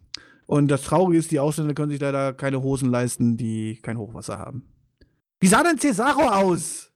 [0.46, 4.38] Und das Traurige ist, die Ausländer können sich leider keine Hosen leisten, die kein Hochwasser
[4.38, 4.66] haben.
[5.40, 6.90] Wie sah denn Cesaro aus?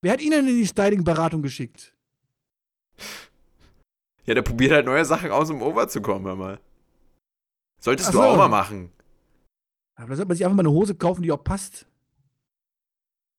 [0.00, 1.94] Wer hat Ihnen in die Styling-Beratung geschickt?
[4.24, 6.60] Ja, der probiert halt neue Sachen aus, um over zu kommen, hör mal.
[7.80, 8.24] Solltest Ach du so.
[8.24, 8.92] auch mal machen.
[9.96, 11.86] Aber da sollte man sich einfach mal eine Hose kaufen, die auch passt.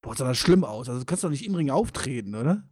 [0.02, 0.90] Boah, sah das schlimm aus.
[0.90, 2.64] Also du kannst doch nicht im Ring auftreten, oder?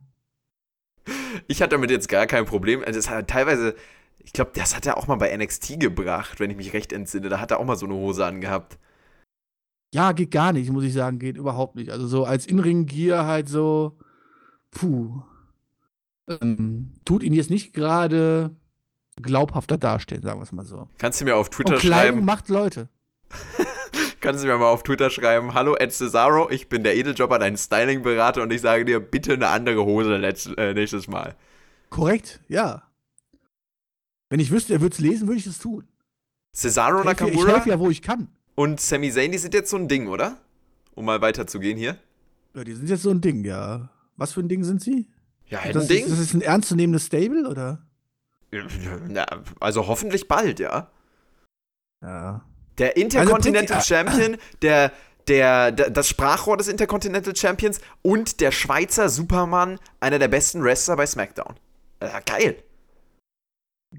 [1.47, 2.83] Ich hatte damit jetzt gar kein Problem.
[2.85, 3.75] Also, Das hat teilweise,
[4.19, 7.29] ich glaube, das hat er auch mal bei NXT gebracht, wenn ich mich recht entsinne.
[7.29, 8.77] Da hat er auch mal so eine Hose angehabt.
[9.93, 11.19] Ja, geht gar nicht, muss ich sagen.
[11.19, 11.89] Geht überhaupt nicht.
[11.89, 13.97] Also so als In-Ring-Gear halt so,
[14.71, 15.21] puh.
[16.27, 18.55] Ähm, tut ihn jetzt nicht gerade
[19.21, 20.87] glaubhafter darstellen, sagen wir es mal so.
[20.97, 22.25] Kannst du mir auf Twitter Und Kleidung schreiben?
[22.25, 22.89] macht Leute.
[24.21, 25.53] Kannst du mir mal auf Twitter schreiben?
[25.53, 29.47] Hallo Ed Cesaro, ich bin der Edeljobber, dein Styling-Berater und ich sage dir bitte eine
[29.47, 31.35] andere Hose letzt, äh, nächstes Mal.
[31.89, 32.83] Korrekt, ja.
[34.29, 35.87] Wenn ich wüsste, er würde es lesen, würde ich es tun.
[36.53, 38.27] Cesaro helfe, ich Nakamura helfe ja, wo ich kann.
[38.55, 40.37] und Sami Zayn, die sind jetzt so ein Ding, oder?
[40.93, 41.97] Um mal weiterzugehen hier.
[42.53, 43.89] Ja, die sind jetzt so ein Ding, ja.
[44.17, 45.07] Was für ein Ding sind sie?
[45.51, 46.05] Ja, ein das, Ding.
[46.05, 47.85] Ist, das ist ein ernstzunehmendes Stable, oder?
[49.07, 49.25] Na,
[49.59, 50.89] also hoffentlich bald, ja.
[52.01, 52.45] Ja.
[52.77, 54.91] Der Intercontinental Also, Champion, der,
[55.27, 60.95] der, der, das Sprachrohr des Intercontinental Champions und der Schweizer Superman, einer der besten Wrestler
[60.95, 61.55] bei SmackDown.
[61.99, 62.63] Äh, geil.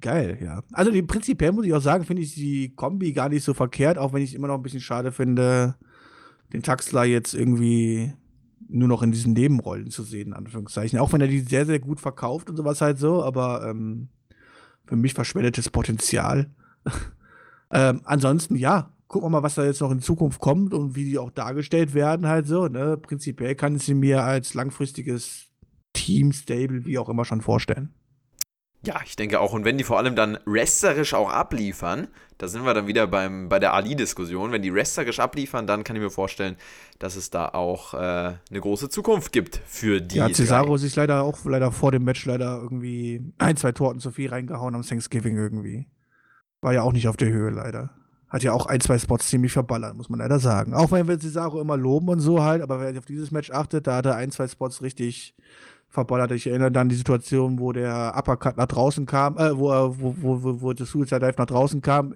[0.00, 0.62] Geil, ja.
[0.72, 3.98] Also die, prinzipiell muss ich auch sagen, finde ich die Kombi gar nicht so verkehrt,
[3.98, 5.76] auch wenn ich es immer noch ein bisschen schade finde,
[6.54, 8.14] den Taxler jetzt irgendwie
[8.72, 10.98] nur noch in diesen Nebenrollen zu sehen, in Anführungszeichen.
[10.98, 14.08] Auch wenn er die sehr, sehr gut verkauft und sowas halt so, aber ähm,
[14.86, 16.50] für mich verschwendetes Potenzial.
[17.70, 21.04] ähm, ansonsten, ja, gucken wir mal, was da jetzt noch in Zukunft kommt und wie
[21.04, 22.66] die auch dargestellt werden, halt so.
[22.66, 22.96] Ne?
[22.96, 25.48] Prinzipiell kann ich sie mir als langfristiges
[25.92, 27.90] Team, Stable, wie auch immer schon vorstellen.
[28.84, 29.52] Ja, ich denke auch.
[29.52, 32.08] Und wenn die vor allem dann wrestlerisch auch abliefern,
[32.38, 35.94] da sind wir dann wieder beim, bei der Ali-Diskussion, wenn die wrestlerisch abliefern, dann kann
[35.94, 36.56] ich mir vorstellen,
[36.98, 40.16] dass es da auch äh, eine große Zukunft gibt für die.
[40.16, 44.00] Ja, Cesaro ist sich leider auch leider vor dem Match leider irgendwie ein, zwei Torten
[44.00, 45.86] zu viel reingehauen am Thanksgiving irgendwie.
[46.60, 47.90] War ja auch nicht auf der Höhe leider.
[48.28, 50.74] Hat ja auch ein, zwei Spots ziemlich verballert, muss man leider sagen.
[50.74, 53.86] Auch wenn wir Cesaro immer loben und so halt, aber wer auf dieses Match achtet,
[53.86, 55.36] da hat er ein, zwei Spots richtig
[55.92, 56.32] verballert.
[56.32, 60.00] Ich erinnere dann an die Situation, wo der Uppercut nach draußen kam, äh, wo, er,
[60.00, 62.14] wo, wo, wo, wo der Suicide Dive nach draußen kam,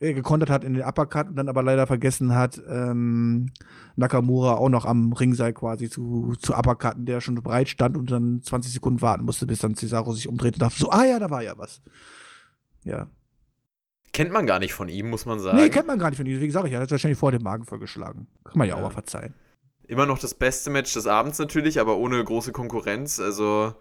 [0.00, 3.50] äh, gekontert hat in den Uppercut und dann aber leider vergessen hat, ähm,
[3.94, 8.42] Nakamura auch noch am Ringseil quasi zu, zu uppercutten, der schon bereit stand und dann
[8.42, 11.30] 20 Sekunden warten musste, bis dann Cesaro sich umdreht und dachte so, ah ja, da
[11.30, 11.80] war ja was.
[12.84, 13.06] Ja.
[14.12, 15.56] Kennt man gar nicht von ihm, muss man sagen.
[15.56, 16.40] Nee, kennt man gar nicht von ihm.
[16.40, 18.26] Wie gesagt, er hat wahrscheinlich vor dem Magen vollgeschlagen.
[18.44, 18.84] Kann man ja, auch Ja.
[18.84, 19.34] mal verzeihen.
[19.88, 23.20] Immer noch das beste Match des Abends natürlich, aber ohne große Konkurrenz.
[23.20, 23.74] Also,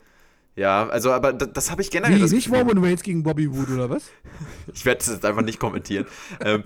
[0.56, 2.18] ja, also, aber das, das habe ich generell.
[2.18, 2.52] Wie, das nicht.
[2.52, 4.04] Roman Reigns gegen Bobby Wood oder was?
[4.74, 6.06] Ich werde das jetzt einfach nicht kommentieren.
[6.41, 6.64] ähm,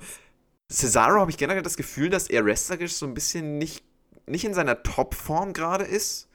[0.71, 3.83] Cesaro habe ich generell das Gefühl, dass er wrestlerisch so ein bisschen nicht,
[4.25, 6.27] nicht in seiner Topform gerade ist.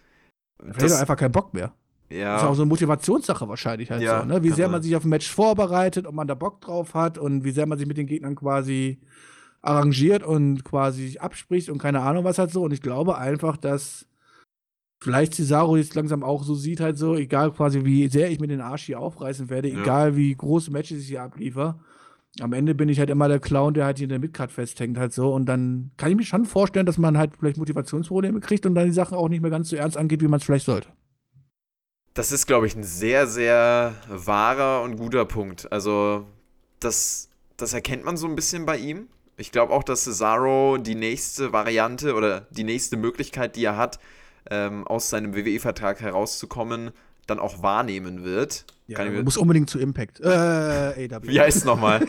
[0.63, 1.73] Er hat einfach keinen Bock mehr.
[2.11, 4.43] ja, Das ist auch so eine Motivationssache wahrscheinlich halt Ja, so, ne?
[4.45, 7.45] Wie sehr man sich auf ein Match vorbereitet, ob man da Bock drauf hat und
[7.45, 9.01] wie sehr man sich mit den Gegnern quasi
[9.63, 12.63] arrangiert und quasi abspricht und keine Ahnung was halt so.
[12.63, 14.07] Und ich glaube einfach, dass
[15.03, 18.49] vielleicht Cesaro jetzt langsam auch so sieht halt so, egal quasi wie sehr ich mir
[18.49, 19.81] den Arsch hier aufreißen werde, Ja.
[19.81, 21.79] egal wie große Matches ich hier abliefer.
[22.41, 24.97] Am Ende bin ich halt immer der Clown, der halt hier in der Midcard festhängt
[24.99, 25.33] halt so.
[25.35, 28.87] Und dann kann ich mir schon vorstellen, dass man halt vielleicht Motivationsprobleme kriegt und dann
[28.87, 30.89] die Sachen auch nicht mehr ganz so ernst angeht, wie man es vielleicht sollte.
[32.15, 35.71] das ist, glaube ich, ein sehr, sehr wahrer und guter Punkt.
[35.73, 36.27] Also,
[36.79, 39.09] das, das erkennt man so ein bisschen bei ihm.
[39.41, 43.99] Ich glaube auch, dass Cesaro die nächste Variante oder die nächste Möglichkeit, die er hat,
[44.51, 46.91] ähm, aus seinem WWE-Vertrag herauszukommen,
[47.27, 48.67] dann auch wahrnehmen wird.
[48.87, 50.21] Ja, Kann ich muss unbedingt zu Impact.
[50.21, 51.23] Äh, AW.
[51.23, 52.07] Wie heißt es nochmal?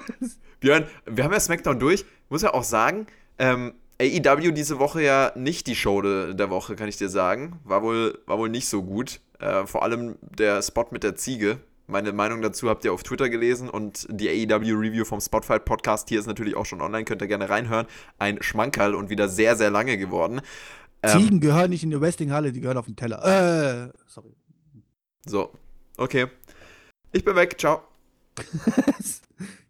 [0.60, 2.06] Björn, wir haben ja SmackDown durch.
[2.30, 3.06] Muss ja auch sagen,
[3.38, 7.60] ähm, AEW diese Woche ja nicht die Show de, der Woche, kann ich dir sagen.
[7.64, 9.20] War wohl, war wohl nicht so gut.
[9.38, 11.58] Äh, vor allem der Spot mit der Ziege.
[11.90, 16.20] Meine Meinung dazu habt ihr auf Twitter gelesen und die AEW-Review vom Spotfight Podcast hier
[16.20, 17.86] ist natürlich auch schon online, könnt ihr gerne reinhören.
[18.18, 20.40] Ein Schmankerl und wieder sehr, sehr lange geworden.
[21.02, 23.24] Ähm, Ziegen gehören nicht in die Wrestlinghalle, die gehören auf den Teller.
[23.24, 24.32] Äh, sorry.
[25.26, 25.52] so,
[25.96, 26.28] okay.
[27.10, 27.82] Ich bin weg, ciao.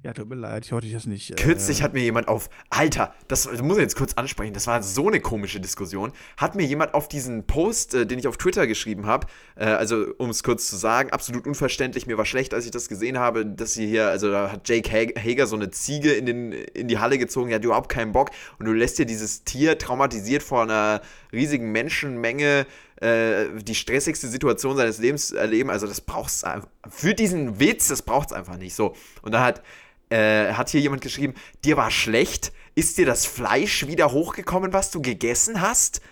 [0.03, 1.37] ja, tut mir leid, ich wollte das nicht.
[1.37, 4.67] Kürzlich äh, hat mir jemand auf, Alter, das, das, muss ich jetzt kurz ansprechen, das
[4.67, 8.39] war so eine komische Diskussion, hat mir jemand auf diesen Post, äh, den ich auf
[8.39, 9.27] Twitter geschrieben habe,
[9.57, 12.89] äh, also um es kurz zu sagen, absolut unverständlich, mir war schlecht, als ich das
[12.89, 16.53] gesehen habe, dass sie hier, also da hat Jake Hager so eine Ziege in, den,
[16.53, 19.77] in die Halle gezogen, die hat überhaupt keinen Bock und du lässt dir dieses Tier
[19.77, 22.67] traumatisiert vor einer riesigen Menschenmenge
[23.01, 25.71] äh, die stressigste Situation seines Lebens erleben.
[25.71, 28.95] Also das brauchst du für diesen Witz, das braucht es einfach nicht so.
[29.23, 29.63] Und da hat,
[30.11, 31.35] äh, hat hier jemand geschrieben,
[31.65, 36.03] dir war schlecht, ist dir das Fleisch wieder hochgekommen, was du gegessen hast?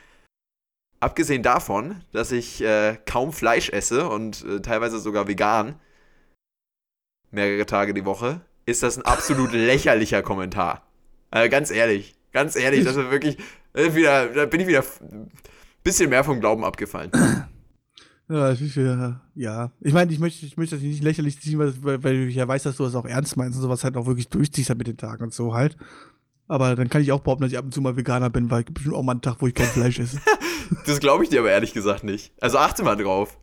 [1.01, 5.78] Abgesehen davon, dass ich äh, kaum Fleisch esse und äh, teilweise sogar vegan,
[7.30, 10.89] mehrere Tage die Woche, ist das ein absolut lächerlicher Kommentar.
[11.30, 13.36] Äh, ganz ehrlich, ganz ehrlich, das ist wirklich,
[13.74, 14.82] äh, wieder, da bin ich wieder
[15.83, 17.11] bisschen mehr vom Glauben abgefallen.
[18.31, 18.76] Ja, ich,
[19.35, 19.72] ja.
[19.81, 22.64] ich meine, ich möchte, ich möchte das nicht lächerlich ziehen, weil, weil ich ja weiß,
[22.64, 24.99] dass du das auch ernst meinst und sowas halt auch wirklich durchziehst halt mit den
[24.99, 25.79] Tagen und so halt.
[26.47, 28.64] Aber dann kann ich auch behaupten, dass ich ab und zu mal Veganer bin, weil
[28.64, 30.18] es bestimmt auch mal einen Tag, wo ich kein Fleisch esse.
[30.87, 32.35] das glaube ich dir aber ehrlich gesagt nicht.
[32.39, 33.39] Also achte mal drauf.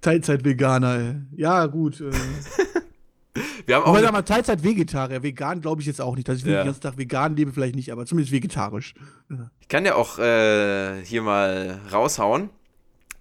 [0.00, 1.14] Teilzeit-Veganer, ey.
[1.36, 2.00] Ja, gut.
[2.00, 2.10] Äh.
[3.66, 3.98] Wir haben auch.
[3.98, 5.22] Sag mal, Teilzeit-Vegetarier.
[5.22, 6.28] Vegan glaube ich jetzt auch nicht.
[6.28, 6.62] Dass ich ja.
[6.62, 8.94] den ganzen Tag vegan lebe, vielleicht nicht, aber zumindest vegetarisch.
[9.60, 12.50] Ich kann ja auch äh, hier mal raushauen,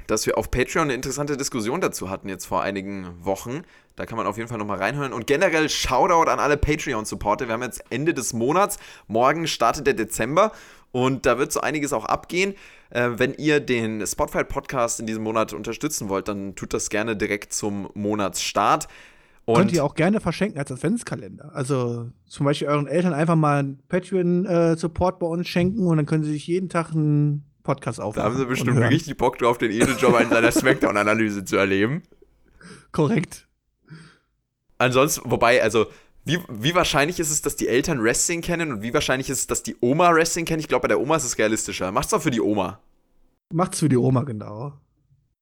[0.07, 3.63] dass wir auf Patreon eine interessante Diskussion dazu hatten, jetzt vor einigen Wochen.
[3.95, 5.11] Da kann man auf jeden Fall nochmal reinhören.
[5.13, 7.47] Und generell Shoutout an alle Patreon-Supporter.
[7.47, 8.79] Wir haben jetzt Ende des Monats.
[9.07, 10.53] Morgen startet der Dezember.
[10.91, 12.55] Und da wird so einiges auch abgehen.
[12.89, 17.15] Äh, wenn ihr den Spotify Podcast in diesem Monat unterstützen wollt, dann tut das gerne
[17.15, 18.87] direkt zum Monatsstart.
[19.49, 21.55] Und Könnt ihr auch gerne verschenken als Adventskalender.
[21.55, 26.05] Also zum Beispiel euren Eltern einfach mal einen Patreon-Support äh, bei uns schenken und dann
[26.05, 28.23] können sie sich jeden Tag einen Podcast aufnehmen.
[28.23, 32.03] Da haben sie bestimmt richtig Bock drauf, den Edeljob in seiner Smackdown-Analyse zu erleben.
[32.91, 33.47] Korrekt.
[34.77, 35.87] Ansonsten, wobei, also,
[36.25, 39.47] wie, wie wahrscheinlich ist es, dass die Eltern Wrestling kennen und wie wahrscheinlich ist es,
[39.47, 40.61] dass die Oma Wrestling kennt?
[40.61, 41.91] Ich glaube, bei der Oma ist es realistischer.
[41.91, 42.79] Macht's doch für die Oma.
[43.51, 44.73] Macht's für die Oma, genau.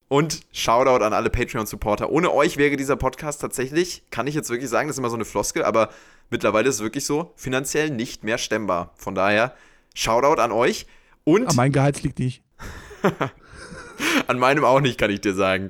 [0.09, 2.09] Und Shoutout an alle Patreon-Supporter.
[2.09, 5.15] Ohne euch wäre dieser Podcast tatsächlich, kann ich jetzt wirklich sagen, das ist immer so
[5.15, 5.89] eine Floskel, aber
[6.29, 8.93] mittlerweile ist es wirklich so, finanziell nicht mehr stemmbar.
[8.95, 9.53] Von daher,
[9.93, 10.85] Shoutout an euch.
[11.23, 11.47] Und.
[11.47, 12.41] An mein Gehalt liegt nicht.
[14.27, 15.69] an meinem auch nicht, kann ich dir sagen.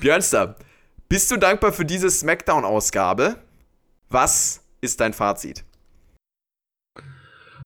[0.00, 0.56] Björnster,
[1.08, 3.38] bist du dankbar für diese Smackdown-Ausgabe?
[4.08, 5.64] Was ist dein Fazit?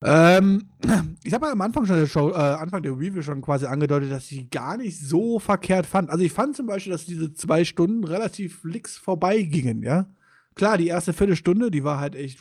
[0.02, 0.68] Ähm,
[1.24, 4.30] ich habe am Anfang schon der Show, äh, Anfang der Review schon quasi angedeutet, dass
[4.30, 6.10] ich gar nicht so verkehrt fand.
[6.10, 10.06] Also ich fand zum Beispiel, dass diese zwei Stunden relativ fix vorbeigingen, ja.
[10.54, 12.40] Klar, die erste Viertelstunde, die war halt echt,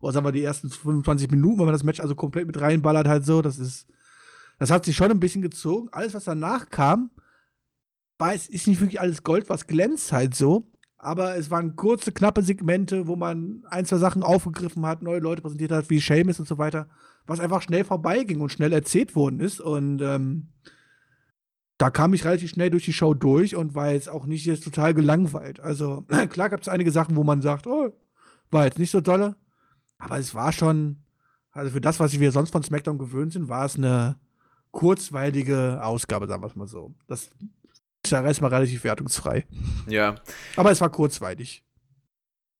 [0.00, 3.06] oder sagen wir die ersten 25 Minuten, wenn man das Match also komplett mit reinballert
[3.06, 3.86] halt so, das ist,
[4.58, 5.88] das hat sich schon ein bisschen gezogen.
[5.92, 7.10] Alles, was danach kam,
[8.18, 10.70] war ist nicht wirklich alles Gold, was glänzt halt so
[11.06, 15.40] aber es waren kurze, knappe Segmente, wo man ein, zwei Sachen aufgegriffen hat, neue Leute
[15.40, 16.88] präsentiert hat, wie Seamus und so weiter,
[17.28, 19.60] was einfach schnell vorbeiging und schnell erzählt worden ist.
[19.60, 20.48] Und ähm,
[21.78, 24.64] da kam ich relativ schnell durch die Show durch und war jetzt auch nicht jetzt
[24.64, 25.60] total gelangweilt.
[25.60, 27.92] Also klar gab es einige Sachen, wo man sagt, oh,
[28.50, 29.36] war jetzt nicht so dolle,
[29.98, 31.04] aber es war schon,
[31.52, 34.16] also für das, was wir sonst von SmackDown gewöhnt sind, war es eine
[34.72, 36.96] kurzweilige Ausgabe, sagen wir es mal so.
[37.06, 37.30] Das
[38.10, 39.46] der Rest war relativ wertungsfrei.
[39.88, 40.16] Ja.
[40.56, 41.62] Aber es war kurzweilig.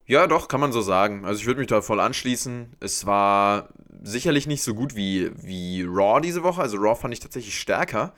[0.06, 1.24] Ja, doch, kann man so sagen.
[1.24, 2.76] Also ich würde mich da voll anschließen.
[2.78, 3.70] Es war
[4.02, 6.62] sicherlich nicht so gut wie, wie Raw diese Woche.
[6.62, 8.14] Also Raw fand ich tatsächlich stärker.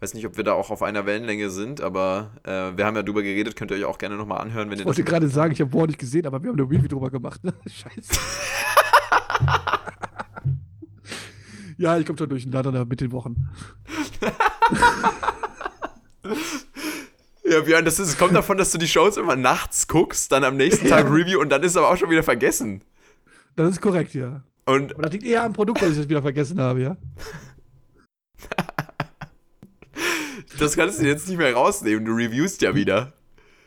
[0.00, 3.04] Weiß nicht, ob wir da auch auf einer Wellenlänge sind, aber äh, wir haben ja
[3.04, 5.52] drüber geredet, könnt ihr euch auch gerne nochmal anhören, wenn ihr Ich wollte gerade sagen,
[5.52, 7.42] ich habe Raw nicht gesehen, aber wir haben eine Review drüber gemacht.
[7.44, 7.54] Ne?
[7.66, 8.12] Scheiße.
[11.78, 13.48] ja, ich komme schon durcheinander mit den Wochen.
[17.44, 20.56] Ja, Björn, das ist, kommt davon, dass du die Shows immer nachts guckst, dann am
[20.56, 21.12] nächsten Tag ja.
[21.12, 22.82] Review und dann ist aber auch schon wieder vergessen.
[23.56, 24.44] Das ist korrekt, ja.
[24.64, 26.96] Und aber das liegt eher am Produkt, dass ich das wieder vergessen habe, ja.
[30.58, 33.12] das kannst du jetzt nicht mehr rausnehmen, du reviewst ja wieder.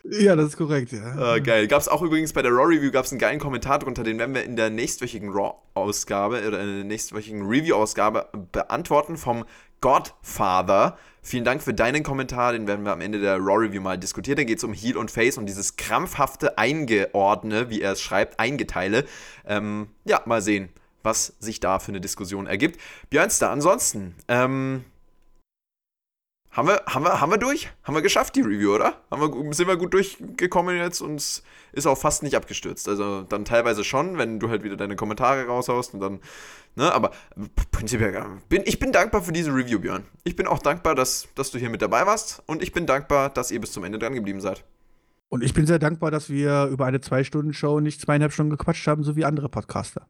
[0.07, 1.35] Ja, das ist korrekt, ja.
[1.35, 1.67] Äh, geil.
[1.67, 4.43] Gab es auch übrigens bei der Raw-Review gab's einen geilen Kommentar drunter, den werden wir
[4.43, 9.45] in der nächstwöchigen Raw-Ausgabe oder in der nächstwöchigen Review-Ausgabe beantworten vom
[9.81, 10.97] Godfather.
[11.21, 14.37] Vielen Dank für deinen Kommentar, den werden wir am Ende der Raw Review mal diskutieren.
[14.37, 18.39] Da geht es um Heal und Face und dieses krampfhafte Eingeordne, wie er es schreibt,
[18.39, 19.05] Eingeteile.
[19.45, 20.69] Ähm, ja, mal sehen,
[21.01, 22.79] was sich da für eine Diskussion ergibt.
[23.09, 24.85] Björnster, ansonsten, ähm,
[26.55, 27.69] haben wir, haben, wir, haben wir durch?
[27.83, 28.93] Haben wir geschafft, die Review, oder?
[29.11, 31.17] Haben wir, sind wir gut durchgekommen jetzt und
[31.73, 32.87] ist auch fast nicht abgestürzt.
[32.87, 36.19] Also dann teilweise schon, wenn du halt wieder deine Kommentare raushaust und dann,
[36.75, 37.11] ne, aber
[37.71, 40.05] prinzipiell, bin, ich bin dankbar für diese Review, Björn.
[40.23, 43.29] Ich bin auch dankbar, dass, dass du hier mit dabei warst und ich bin dankbar,
[43.29, 44.63] dass ihr bis zum Ende dran geblieben seid.
[45.27, 49.03] Und ich bin sehr dankbar, dass wir über eine Zwei-Stunden-Show nicht zweieinhalb Stunden gequatscht haben,
[49.03, 50.07] so wie andere Podcaster.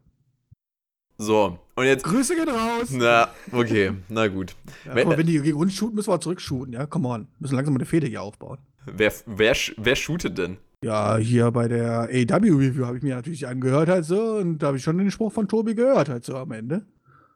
[1.18, 2.04] So, und jetzt.
[2.04, 2.88] Grüße gehen raus!
[2.90, 4.54] Na, okay, na gut.
[4.84, 6.86] Ja, Wenn- aber wenn die gegen uns shooten, müssen wir auch zurückshooten, ja?
[6.86, 7.26] Come on.
[7.38, 8.58] Müssen langsam mal eine Fehde hier aufbauen.
[8.84, 10.58] Wer, wer, wer shootet denn?
[10.84, 14.76] Ja, hier bei der AW-Review habe ich mir natürlich angehört halt so und da habe
[14.76, 16.84] ich schon den Spruch von Tobi gehört halt so am Ende.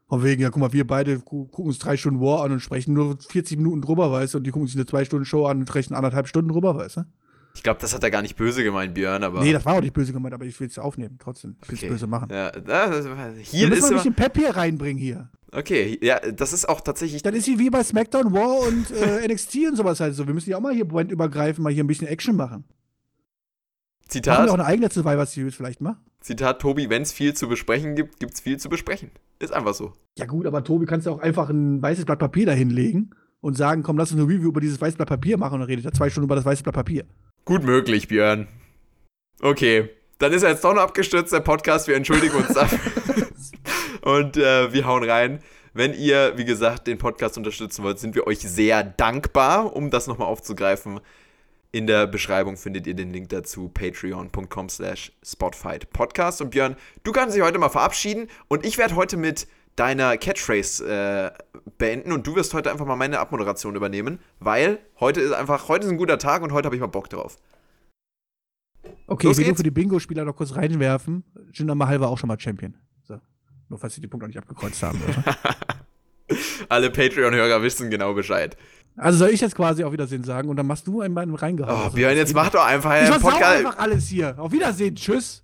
[0.07, 2.59] Von wegen, ja, guck mal, wir beide gu gucken uns drei Stunden War an und
[2.59, 5.73] sprechen nur 40 Minuten drüber, weißt du, und die gucken sich eine Zwei-Stunden-Show an und
[5.73, 7.01] rechnen anderthalb Stunden drüber, weißt du?
[7.55, 9.41] Ich glaube, das hat er gar nicht böse gemeint, Björn, aber.
[9.41, 11.57] Nee, das war auch nicht böse gemeint, aber ich will es aufnehmen, trotzdem.
[11.63, 11.89] Ich will es Okay.
[11.91, 12.29] böse machen.
[12.31, 15.29] Ja, das, Wir hier müssen ist mal ein bisschen Pep hier reinbringen hier.
[15.53, 17.23] Okay, ja, das ist auch tatsächlich.
[17.23, 20.25] Dann ist sie wie bei SmackDown War und äh, NXT und sowas halt so.
[20.25, 22.63] Wir müssen ja auch mal hier übergreifen, mal hier ein bisschen Action machen.
[22.63, 25.97] Machen wir auch Zitat, eine eigene Survivor Series vielleicht mal?
[26.21, 29.11] Zitat Tobi, wenn es viel zu besprechen gibt, gibt es viel zu besprechen.
[29.39, 29.93] Ist einfach so.
[30.17, 33.57] Ja gut, aber Tobi, kannst du auch einfach ein weißes Blatt Papier da hinlegen und
[33.57, 35.85] sagen, komm, lass uns eine Review über dieses weiße Blatt Papier machen und dann redet
[35.85, 37.05] er zwei Stunden über das weiße Blatt Papier.
[37.45, 38.47] Gut möglich, Björn.
[39.41, 39.89] Okay,
[40.19, 41.87] dann ist er jetzt doch noch abgestürzt, der Podcast.
[41.87, 43.27] Wir entschuldigen uns dafür.
[44.01, 45.39] Und äh, wir hauen rein.
[45.73, 49.75] Wenn ihr, wie gesagt, den Podcast unterstützen wollt, sind wir euch sehr dankbar.
[49.75, 50.99] Um das nochmal aufzugreifen,
[51.71, 56.41] in der Beschreibung findet ihr den Link dazu, patreon.com slash spotfightpodcast.
[56.41, 60.85] Und Björn, du kannst dich heute mal verabschieden und ich werde heute mit deiner Catchphrase
[60.87, 61.31] äh,
[61.77, 65.85] beenden und du wirst heute einfach mal meine Abmoderation übernehmen, weil heute ist einfach, heute
[65.85, 67.37] ist ein guter Tag und heute habe ich mal Bock drauf.
[69.07, 69.59] Okay, Los ich will nur geht's.
[69.59, 71.23] für die Bingo-Spieler noch kurz reinwerfen.
[71.53, 72.75] Jinder Mahal war auch schon mal Champion.
[73.03, 73.19] So.
[73.69, 74.99] Nur falls sie die Punkte noch nicht abgekreuzt haben.
[76.69, 78.55] Alle Patreon-Hörer wissen genau Bescheid.
[78.95, 81.75] also soll ich jetzt quasi auf Wiedersehen sagen und dann machst du einen Bein reingehauen.
[81.77, 83.57] Oh, Also, Björn, jetzt mach doch einfach Ich einen versau Podcast.
[83.57, 84.35] einfach alles hier.
[84.39, 84.95] Auf Wiedersehen.
[84.95, 85.43] Tschüss.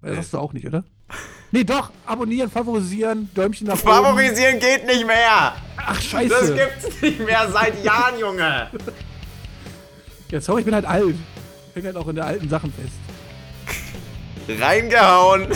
[0.00, 0.16] Das Nee.
[0.18, 0.84] hast du auch nicht, oder?
[1.52, 1.90] Nee, doch.
[2.04, 3.82] Abonnieren, favorisieren, Däumchen nach oben.
[3.88, 5.54] Favorisieren geht nicht mehr.
[5.76, 6.54] Ach, Das scheiße.
[6.54, 8.68] gibt's nicht mehr seit Jahren, Junge.
[10.30, 11.14] Ja, sorry, ich bin halt alt.
[11.70, 14.60] Ich häng halt auch in der alten Sachen fest.
[14.60, 15.46] Reingehauen.